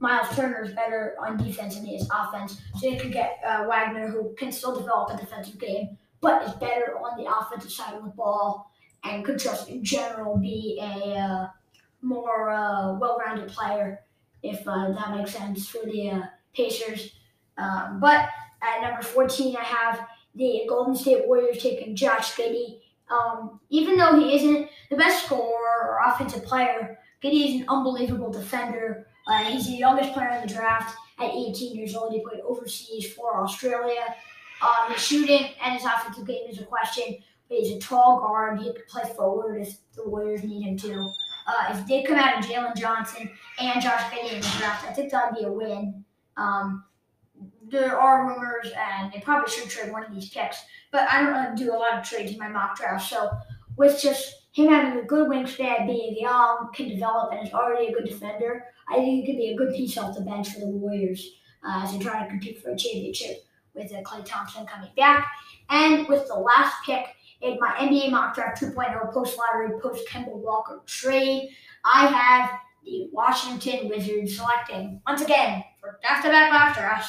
Miles 0.00 0.34
Turner 0.36 0.62
is 0.62 0.72
better 0.72 1.16
on 1.20 1.36
defense 1.36 1.74
than 1.74 1.84
he 1.84 1.96
is 1.96 2.08
offense. 2.14 2.60
So 2.78 2.88
you 2.88 2.98
could 2.98 3.12
get 3.12 3.38
uh, 3.46 3.64
Wagner, 3.68 4.08
who 4.08 4.34
can 4.36 4.52
still 4.52 4.78
develop 4.78 5.10
a 5.10 5.16
defensive 5.16 5.58
game, 5.58 5.96
but 6.20 6.42
is 6.42 6.52
better 6.54 6.96
on 6.98 7.22
the 7.22 7.30
offensive 7.30 7.72
side 7.72 7.94
of 7.94 8.04
the 8.04 8.10
ball 8.10 8.70
and 9.04 9.24
could 9.24 9.38
just 9.38 9.68
in 9.68 9.84
general 9.84 10.36
be 10.36 10.78
a 10.80 11.14
uh, 11.14 11.46
more 12.02 12.50
uh, 12.50 12.94
well-rounded 12.94 13.48
player, 13.48 14.00
if 14.42 14.66
uh, 14.66 14.92
that 14.92 15.16
makes 15.16 15.32
sense 15.32 15.68
for 15.68 15.84
the 15.84 16.10
uh, 16.10 16.22
Pacers. 16.54 17.12
Um, 17.56 17.98
but 18.00 18.28
at 18.62 18.82
number 18.82 19.02
14, 19.02 19.56
I 19.56 19.64
have 19.64 20.06
the 20.34 20.62
Golden 20.68 20.94
State 20.94 21.26
Warriors 21.26 21.62
taking 21.62 21.96
Josh 21.96 22.34
Giddey. 22.34 22.80
Um, 23.10 23.60
even 23.70 23.96
though 23.96 24.18
he 24.18 24.36
isn't 24.36 24.68
the 24.90 24.96
best 24.96 25.24
scorer 25.26 25.88
or 25.88 26.00
offensive 26.06 26.44
player, 26.44 26.98
Giddey 27.22 27.48
is 27.48 27.60
an 27.62 27.68
unbelievable 27.68 28.30
defender. 28.30 29.06
Uh, 29.26 29.44
he's 29.44 29.66
the 29.66 29.76
youngest 29.76 30.12
player 30.12 30.30
in 30.30 30.46
the 30.46 30.52
draft 30.52 30.96
at 31.18 31.30
18 31.30 31.76
years 31.76 31.94
old. 31.94 32.12
He 32.12 32.20
played 32.20 32.40
overseas 32.40 33.12
for 33.12 33.42
Australia. 33.42 34.14
Um, 34.62 34.92
his 34.92 35.02
shooting 35.02 35.50
and 35.62 35.74
his 35.74 35.84
offensive 35.84 36.26
game 36.26 36.48
is 36.48 36.60
a 36.60 36.64
question, 36.64 37.18
but 37.48 37.58
he's 37.58 37.76
a 37.76 37.78
tall 37.78 38.20
guard. 38.20 38.58
He 38.60 38.72
can 38.72 38.82
play 38.88 39.04
forward 39.16 39.60
if 39.60 39.76
the 39.94 40.08
Warriors 40.08 40.42
need 40.42 40.62
him 40.62 40.76
to. 40.78 41.12
Uh, 41.48 41.72
if 41.72 41.86
they 41.86 42.02
come 42.02 42.18
out 42.18 42.38
of 42.38 42.44
Jalen 42.44 42.76
Johnson 42.76 43.30
and 43.58 43.80
Josh 43.80 44.02
Giddey 44.10 44.34
in 44.34 44.40
the 44.40 44.54
draft, 44.58 44.86
I 44.86 44.92
think 44.92 45.10
that 45.10 45.32
would 45.32 45.38
be 45.38 45.46
a 45.46 45.50
win. 45.50 46.04
Um, 46.36 46.84
there 47.70 47.98
are 47.98 48.28
rumors, 48.28 48.70
and 48.76 49.10
they 49.12 49.20
probably 49.20 49.50
should 49.50 49.70
trade 49.70 49.90
one 49.90 50.04
of 50.04 50.14
these 50.14 50.28
picks, 50.28 50.58
but 50.92 51.08
I 51.10 51.22
don't 51.22 51.32
really 51.32 51.56
do 51.56 51.72
a 51.72 51.78
lot 51.78 51.94
of 51.94 52.04
trades 52.04 52.32
in 52.32 52.38
my 52.38 52.48
mock 52.48 52.76
draft. 52.76 53.08
So 53.08 53.30
with 53.76 54.00
just 54.00 54.46
him 54.52 54.68
having 54.68 54.98
a 54.98 55.04
good 55.04 55.28
wingspan, 55.28 55.86
being 55.86 56.18
young, 56.18 56.68
can 56.74 56.88
develop, 56.88 57.32
and 57.32 57.46
is 57.46 57.54
already 57.54 57.88
a 57.88 57.92
good 57.92 58.08
defender, 58.08 58.64
I 58.88 58.96
think 58.96 59.24
he 59.24 59.26
could 59.26 59.38
be 59.38 59.48
a 59.48 59.56
good 59.56 59.74
piece 59.74 59.96
off 59.96 60.16
the 60.16 60.22
bench 60.22 60.50
for 60.50 60.60
the 60.60 60.66
Warriors 60.66 61.30
uh, 61.66 61.82
as 61.84 61.92
they 61.92 61.98
try 61.98 62.22
to 62.22 62.28
compete 62.28 62.62
for 62.62 62.70
a 62.70 62.76
championship 62.76 63.44
with 63.74 63.92
uh, 63.92 64.02
Klay 64.02 64.24
Thompson 64.24 64.66
coming 64.66 64.90
back. 64.96 65.26
And 65.70 66.08
with 66.08 66.26
the 66.28 66.34
last 66.34 66.74
pick 66.84 67.06
in 67.40 67.58
my 67.60 67.70
NBA 67.78 68.10
mock 68.10 68.34
draft 68.34 68.60
2.0 68.60 69.12
post 69.12 69.38
lottery, 69.38 69.78
post 69.80 70.06
Kemba 70.08 70.34
Walker 70.34 70.80
trade, 70.86 71.50
I 71.84 72.06
have 72.06 72.58
the 72.84 73.08
Washington 73.12 73.88
Wizards 73.88 74.36
selecting 74.36 75.00
once 75.06 75.22
again 75.22 75.62
for 75.80 75.98
back 76.02 76.22
to 76.22 76.28
back 76.28 76.50
mock. 76.50 77.04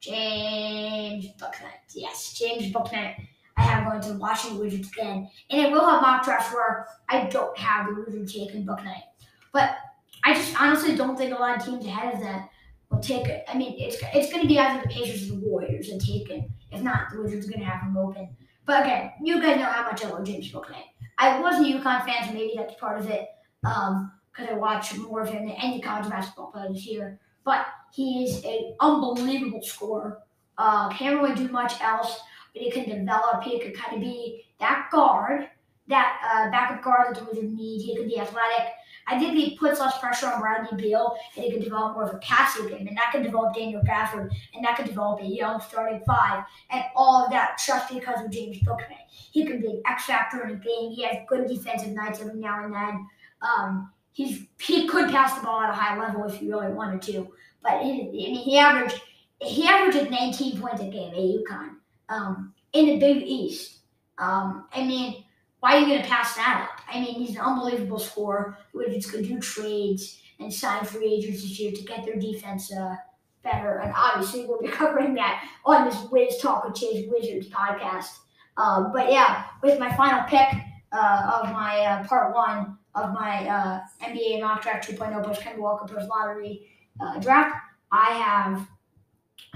James 0.00 1.28
Bouknight. 1.40 1.94
Yes, 1.94 2.34
James 2.34 2.70
Bouknight. 2.72 3.14
I 3.56 3.62
have 3.62 3.86
going 3.86 4.02
to 4.02 4.18
Washington 4.18 4.58
Wizards 4.58 4.90
again. 4.90 5.30
And 5.48 5.60
it 5.60 5.70
will 5.70 5.88
have 5.88 6.02
mock 6.02 6.24
drafts 6.24 6.52
where 6.52 6.86
I 7.08 7.24
don't 7.26 7.56
have 7.56 7.86
the 7.86 8.02
Wizards 8.02 8.34
taking 8.34 8.66
Bouknight. 8.66 9.04
But 9.52 9.76
I 10.24 10.34
just 10.34 10.60
honestly 10.60 10.96
don't 10.96 11.16
think 11.16 11.32
a 11.32 11.40
lot 11.40 11.56
of 11.56 11.64
teams 11.64 11.86
ahead 11.86 12.14
of 12.14 12.20
them 12.20 12.48
will 12.90 13.00
take 13.00 13.26
it. 13.26 13.44
I 13.48 13.56
mean, 13.56 13.76
it's 13.78 13.96
it's 14.12 14.30
going 14.30 14.42
to 14.42 14.48
be 14.48 14.58
either 14.58 14.82
the 14.82 14.88
Pacers 14.88 15.30
or 15.30 15.36
the 15.36 15.46
Warriors 15.46 15.88
and 15.88 16.00
take 16.00 16.28
it. 16.28 16.44
If 16.72 16.82
not, 16.82 17.10
the 17.12 17.22
Wizards 17.22 17.46
are 17.46 17.50
going 17.50 17.60
to 17.60 17.66
have 17.66 17.82
him 17.82 17.96
open. 17.96 18.28
But 18.66 18.84
again, 18.84 19.12
you 19.22 19.40
guys 19.40 19.58
know 19.58 19.66
how 19.66 19.82
much 19.82 20.04
I 20.04 20.08
love 20.08 20.24
James 20.24 20.50
Bouknight. 20.50 20.84
I 21.18 21.40
was 21.40 21.56
a 21.56 21.62
UConn 21.62 22.04
fan, 22.04 22.26
so 22.26 22.32
maybe 22.32 22.54
that's 22.56 22.74
part 22.74 22.98
of 22.98 23.08
it. 23.08 23.28
Um, 23.64 24.12
because 24.34 24.50
I 24.50 24.54
watch 24.54 24.96
more 24.96 25.20
of 25.20 25.28
him 25.28 25.46
than 25.46 25.56
any 25.56 25.80
college 25.80 26.10
basketball 26.10 26.50
players 26.50 26.82
here. 26.82 27.20
But 27.44 27.66
he 27.92 28.24
is 28.24 28.44
an 28.44 28.74
unbelievable 28.80 29.62
scorer. 29.62 30.18
Uh, 30.58 30.88
can't 30.90 31.20
really 31.20 31.34
do 31.34 31.48
much 31.48 31.80
else, 31.80 32.20
but 32.52 32.62
he 32.62 32.70
can 32.70 32.88
develop. 32.88 33.42
He 33.42 33.60
could 33.60 33.76
kind 33.76 33.94
of 33.94 34.00
be 34.00 34.44
that 34.58 34.88
guard, 34.90 35.48
that 35.88 36.18
uh, 36.24 36.50
backup 36.50 36.82
guard 36.82 37.14
that 37.14 37.20
the 37.20 37.24
Wizards 37.24 37.52
need. 37.52 37.82
He 37.82 37.96
could 37.96 38.06
be 38.06 38.18
athletic. 38.18 38.72
I 39.06 39.18
think 39.18 39.34
he 39.34 39.56
puts 39.56 39.80
less 39.80 39.98
pressure 39.98 40.26
on 40.28 40.40
Bradley 40.40 40.82
Beal, 40.82 41.14
and 41.36 41.44
he 41.44 41.50
can 41.50 41.60
develop 41.60 41.94
more 41.94 42.04
of 42.04 42.14
a 42.14 42.18
passing 42.18 42.68
game, 42.68 42.86
and 42.86 42.96
that 42.96 43.10
can 43.12 43.22
develop 43.22 43.54
Daniel 43.54 43.82
Gafford, 43.82 44.30
and 44.54 44.64
that 44.64 44.76
can 44.76 44.86
develop 44.86 45.20
a 45.20 45.26
young 45.26 45.60
starting 45.60 46.00
five, 46.06 46.44
and 46.70 46.82
all 46.96 47.24
of 47.24 47.30
that 47.30 47.60
just 47.64 47.92
because 47.92 48.24
of 48.24 48.30
James 48.30 48.58
Bouknight. 48.60 49.04
He 49.08 49.44
can 49.44 49.60
be 49.60 49.68
an 49.68 49.82
X 49.86 50.06
factor 50.06 50.44
in 50.44 50.52
a 50.52 50.56
game. 50.56 50.92
He 50.92 51.02
has 51.02 51.18
good 51.28 51.48
defensive 51.48 51.92
nights 51.92 52.20
every 52.20 52.40
now 52.40 52.64
and 52.64 52.74
then. 52.74 53.06
Um, 53.42 53.92
he's 54.12 54.46
he 54.58 54.88
could 54.88 55.10
pass 55.10 55.34
the 55.34 55.44
ball 55.44 55.60
at 55.60 55.70
a 55.70 55.74
high 55.74 55.98
level 55.98 56.24
if 56.24 56.36
he 56.36 56.48
really 56.48 56.72
wanted 56.72 57.02
to, 57.02 57.28
but 57.62 57.82
he, 57.82 58.08
he 58.10 58.58
averaged 58.58 59.00
he 59.40 59.66
averaged 59.66 60.10
19 60.10 60.60
points 60.60 60.80
a 60.80 60.84
game 60.84 61.10
at 61.10 61.18
UConn 61.18 61.76
um, 62.08 62.54
in 62.72 62.86
the 62.86 62.98
Big 62.98 63.22
East. 63.22 63.80
Um, 64.16 64.66
I 64.72 64.84
mean, 64.84 65.23
why 65.64 65.76
are 65.76 65.80
you 65.80 65.86
going 65.86 66.02
to 66.02 66.06
pass 66.06 66.36
that 66.36 66.68
up? 66.68 66.84
I 66.94 67.00
mean, 67.00 67.14
he's 67.14 67.36
an 67.36 67.38
unbelievable 67.38 67.98
scorer. 67.98 68.58
The 68.72 68.80
Wizards 68.80 69.10
could 69.10 69.26
do 69.26 69.40
trades 69.40 70.20
and 70.38 70.52
sign 70.52 70.84
free 70.84 71.14
agents 71.14 71.40
this 71.40 71.58
year 71.58 71.72
to 71.72 71.82
get 71.84 72.04
their 72.04 72.16
defense 72.16 72.70
uh, 72.70 72.96
better. 73.42 73.78
And 73.78 73.90
obviously, 73.96 74.44
we'll 74.44 74.60
be 74.60 74.68
covering 74.82 75.14
that 75.14 75.42
on 75.64 75.86
this 75.86 75.96
Wiz 76.10 76.36
Talk 76.36 76.66
with 76.66 76.74
Chase 76.74 77.08
Wizards 77.10 77.48
podcast. 77.48 78.10
Um, 78.58 78.92
but 78.92 79.10
yeah, 79.10 79.44
with 79.62 79.78
my 79.80 79.90
final 79.96 80.24
pick 80.24 80.48
uh, 80.92 81.40
of 81.42 81.50
my 81.50 81.78
uh, 81.80 82.06
part 82.08 82.34
one 82.34 82.76
of 82.94 83.14
my 83.14 83.48
uh, 83.48 83.80
NBA 84.02 84.42
mock 84.42 84.60
draft 84.60 84.86
2.0 84.86 85.24
post 85.24 85.40
Kemba 85.40 85.60
Walker 85.60 85.86
post 85.86 86.10
lottery 86.10 86.68
uh, 87.00 87.18
draft, 87.20 87.56
I 87.90 88.10
have 88.10 88.68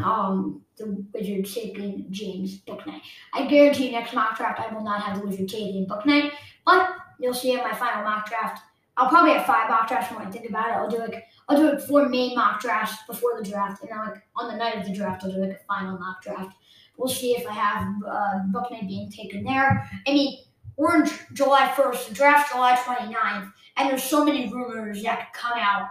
um, 0.03 0.63
the 0.79 1.05
Wizards 1.13 1.55
taking 1.55 2.07
James 2.11 2.61
Bouknight. 2.63 3.01
I 3.35 3.47
guarantee 3.47 3.93
next 3.93 4.15
mock 4.15 4.37
draft 4.37 4.61
I 4.61 4.73
will 4.73 4.85
not 4.85 5.03
have 5.03 5.21
the 5.21 5.27
Wizards 5.27 5.53
taking 5.53 5.87
Bouknight, 5.87 6.33
but 6.65 6.97
you'll 7.21 7.35
see 7.35 7.53
in 7.53 7.59
my 7.59 7.75
final 7.75 8.03
mock 8.03 8.29
draft. 8.29 8.63
I'll 8.97 9.09
probably 9.09 9.33
have 9.33 9.47
five 9.47 9.71
mock 9.71 9.87
drafts 9.87 10.13
when 10.15 10.27
I 10.27 10.31
think 10.31 10.49
about 10.49 10.69
it. 10.69 10.73
I'll 10.73 10.91
do 10.91 10.99
like 10.99 11.25
I'll 11.49 11.57
do 11.57 11.71
like 11.71 11.81
four 11.81 12.09
main 12.09 12.35
mock 12.35 12.61
drafts 12.61 12.97
before 13.07 13.41
the 13.41 13.49
draft, 13.49 13.83
and 13.83 13.91
then 13.91 13.99
like 13.99 14.23
on 14.37 14.51
the 14.51 14.57
night 14.57 14.77
of 14.77 14.87
the 14.87 14.95
draft, 14.95 15.23
I'll 15.25 15.31
do 15.31 15.39
like 15.39 15.53
a 15.53 15.65
final 15.69 15.99
mock 15.99 16.23
draft. 16.23 16.57
We'll 16.97 17.09
see 17.09 17.33
if 17.33 17.47
I 17.47 17.53
have 17.53 17.95
uh, 18.05 18.41
Bouknight 18.51 18.89
being 18.89 19.11
taken 19.11 19.45
there. 19.45 19.89
I 20.07 20.13
mean, 20.13 20.39
we're 20.77 21.05
in 21.05 21.11
July 21.33 21.73
1st, 21.75 22.09
the 22.09 22.15
draft 22.15 22.53
July 22.53 22.77
29th, 22.77 23.53
and 23.77 23.91
there's 23.91 24.03
so 24.03 24.25
many 24.25 24.53
rumors 24.53 25.03
that 25.05 25.33
could 25.33 25.41
come 25.41 25.59
out. 25.59 25.89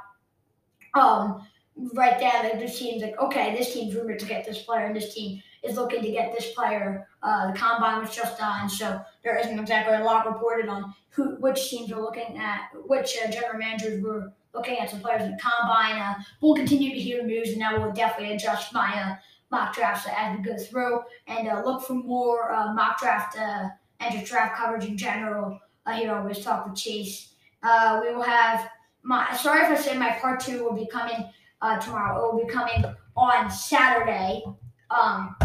Um, 0.93 1.47
right 1.93 2.19
there, 2.19 2.43
like 2.43 2.59
this 2.59 2.79
team's 2.79 3.01
like, 3.01 3.19
okay, 3.19 3.55
this 3.55 3.73
team's 3.73 3.95
rumored 3.95 4.19
to 4.19 4.25
get 4.25 4.45
this 4.45 4.63
player, 4.63 4.85
and 4.85 4.95
this 4.95 5.13
team 5.13 5.41
is 5.63 5.75
looking 5.75 6.01
to 6.01 6.11
get 6.11 6.33
this 6.33 6.51
player. 6.53 7.07
Uh, 7.21 7.51
the 7.51 7.57
combine 7.57 8.01
was 8.01 8.15
just 8.15 8.37
done, 8.37 8.69
so 8.69 9.01
there 9.23 9.37
isn't 9.37 9.59
exactly 9.59 9.95
a 9.95 10.03
lot 10.03 10.25
reported 10.25 10.69
on 10.69 10.93
who, 11.09 11.35
which 11.35 11.69
teams 11.69 11.91
are 11.91 12.01
looking 12.01 12.37
at, 12.37 12.69
which 12.85 13.17
uh, 13.23 13.29
general 13.29 13.57
managers 13.57 14.01
were 14.03 14.33
looking 14.53 14.77
at 14.77 14.89
some 14.89 14.99
players 14.99 15.23
in 15.23 15.31
the 15.31 15.37
combine. 15.37 16.01
Uh, 16.01 16.15
we'll 16.41 16.55
continue 16.55 16.91
to 16.91 16.99
hear 16.99 17.23
news, 17.23 17.49
and 17.49 17.63
I 17.63 17.77
will 17.77 17.91
definitely 17.91 18.35
adjust 18.35 18.73
my 18.73 19.01
uh, 19.01 19.15
mock 19.51 19.75
drafts 19.75 20.07
as 20.15 20.37
we 20.37 20.43
go 20.43 20.57
through, 20.57 21.01
and 21.27 21.47
uh, 21.47 21.61
look 21.63 21.83
for 21.83 21.93
more 21.93 22.51
uh, 22.51 22.73
mock 22.73 22.99
draft 22.99 23.37
and 23.37 23.71
just 24.11 24.25
draft 24.25 24.55
coverage 24.57 24.85
in 24.85 24.97
general. 24.97 25.59
Here 25.95 26.11
on 26.11 26.25
Wiz 26.25 26.43
Talk 26.43 26.67
with 26.67 26.75
Chase. 26.75 27.33
We 27.63 28.13
will 28.13 28.21
have 28.21 28.69
my. 29.03 29.33
Sorry 29.37 29.63
if 29.63 29.71
I 29.71 29.81
say 29.81 29.97
my 29.97 30.11
part 30.19 30.41
two 30.41 30.65
will 30.65 30.73
be 30.73 30.85
coming 30.85 31.29
uh, 31.61 31.79
tomorrow. 31.79 32.17
It 32.17 32.33
will 32.33 32.45
be 32.45 32.51
coming 32.51 32.83
on 33.15 33.49
Saturday, 33.49 34.43
um, 34.89 35.35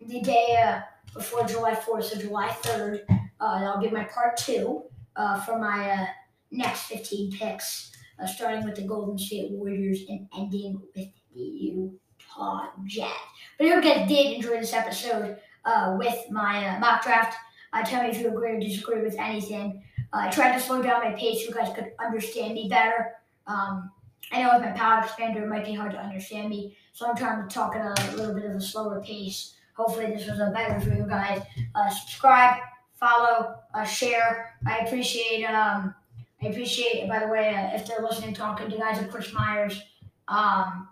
the 0.00 0.20
day 0.20 0.62
uh, 0.64 0.80
before 1.14 1.46
July 1.46 1.74
4th, 1.74 2.04
so 2.04 2.18
July 2.18 2.48
3rd. 2.48 3.00
Uh, 3.40 3.60
that'll 3.60 3.80
be 3.80 3.90
my 3.90 4.04
part 4.04 4.36
two 4.36 4.84
uh, 5.16 5.40
for 5.40 5.58
my 5.58 5.90
uh, 5.90 6.06
next 6.50 6.82
15 6.82 7.32
picks, 7.32 7.92
uh, 8.20 8.26
starting 8.26 8.64
with 8.64 8.76
the 8.76 8.82
Golden 8.82 9.18
State 9.18 9.50
Warriors 9.50 10.00
and 10.08 10.28
ending 10.36 10.80
with 10.94 11.08
the 11.34 11.40
Utah 11.40 12.66
Jazz. 12.84 13.10
But 13.58 13.66
if 13.66 13.74
you 13.74 13.82
guys 13.82 14.08
did 14.08 14.36
enjoy 14.36 14.60
this 14.60 14.72
episode 14.72 15.38
uh, 15.64 15.96
with 15.98 16.18
my 16.30 16.78
mock 16.78 17.02
draft, 17.02 17.36
tell 17.84 18.02
me 18.02 18.10
if 18.10 18.20
you 18.20 18.28
agree 18.28 18.52
or 18.52 18.60
disagree 18.60 19.02
with 19.02 19.18
anything. 19.18 19.82
I 20.12 20.30
tried 20.30 20.52
to 20.52 20.60
slow 20.60 20.82
down 20.82 21.02
my 21.02 21.12
pace 21.12 21.40
so 21.40 21.48
you 21.48 21.54
guys 21.54 21.74
could 21.74 21.92
understand 21.98 22.54
me 22.54 22.68
better. 22.68 23.14
Um, 23.46 23.90
I 24.30 24.42
know 24.42 24.50
with 24.54 24.62
my 24.62 24.72
palate 24.72 25.08
expander, 25.08 25.42
it 25.42 25.48
might 25.48 25.64
be 25.64 25.74
hard 25.74 25.92
to 25.92 25.98
understand 25.98 26.50
me, 26.50 26.76
so 26.92 27.08
I'm 27.08 27.16
trying 27.16 27.46
to 27.46 27.54
talk 27.54 27.76
at 27.76 27.82
a 27.84 28.16
little 28.16 28.34
bit 28.34 28.44
of 28.44 28.56
a 28.56 28.60
slower 28.60 29.02
pace. 29.02 29.54
Hopefully, 29.74 30.06
this 30.06 30.28
was 30.28 30.38
a 30.38 30.50
better 30.50 30.80
for 30.80 30.94
you 30.94 31.06
guys. 31.06 31.42
Uh, 31.74 31.88
subscribe, 31.90 32.60
follow, 32.94 33.56
uh, 33.74 33.84
share. 33.84 34.54
I 34.66 34.78
appreciate. 34.78 35.44
Um, 35.44 35.94
I 36.42 36.46
appreciate. 36.46 37.08
By 37.08 37.20
the 37.20 37.28
way, 37.28 37.54
uh, 37.54 37.74
if 37.74 37.86
they're 37.86 38.02
listening, 38.02 38.34
talking 38.34 38.70
to 38.70 38.76
guys 38.76 38.98
like 38.98 39.10
Chris 39.10 39.32
Myers, 39.32 39.82
um, 40.28 40.88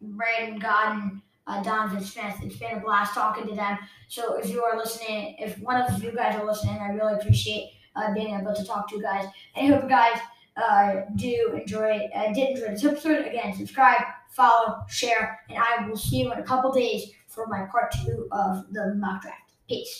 Brandon 0.00 0.60
Gaudin, 0.60 1.22
uh, 1.46 1.62
Donovan 1.62 2.02
Smith. 2.02 2.36
It's 2.42 2.56
been 2.56 2.76
a 2.76 2.80
blast 2.80 3.14
talking 3.14 3.46
to 3.48 3.54
them. 3.54 3.78
So 4.08 4.36
if 4.36 4.48
you 4.48 4.62
are 4.62 4.76
listening, 4.76 5.36
if 5.38 5.58
one 5.58 5.80
of 5.80 6.02
you 6.02 6.12
guys 6.12 6.36
are 6.36 6.46
listening, 6.46 6.78
I 6.80 6.90
really 6.90 7.14
appreciate 7.14 7.72
uh, 7.96 8.12
being 8.14 8.38
able 8.38 8.54
to 8.54 8.64
talk 8.64 8.88
to 8.90 8.96
you 8.96 9.02
guys. 9.02 9.26
I 9.56 9.66
hope 9.66 9.82
you 9.82 9.88
guys 9.88 10.18
uh, 10.56 11.02
do 11.16 11.52
enjoy 11.60 12.08
uh, 12.14 12.32
did 12.32 12.50
enjoy 12.50 12.72
this 12.72 12.84
episode. 12.84 13.26
Again, 13.26 13.54
subscribe, 13.56 14.02
follow, 14.30 14.78
share, 14.88 15.40
and 15.48 15.58
I 15.58 15.86
will 15.86 15.96
see 15.96 16.20
you 16.20 16.32
in 16.32 16.38
a 16.38 16.44
couple 16.44 16.72
days 16.72 17.10
for 17.28 17.46
my 17.46 17.66
part 17.70 17.92
two 17.92 18.28
of 18.32 18.72
the 18.72 18.94
mock 18.96 19.22
draft. 19.22 19.52
Peace. 19.68 19.96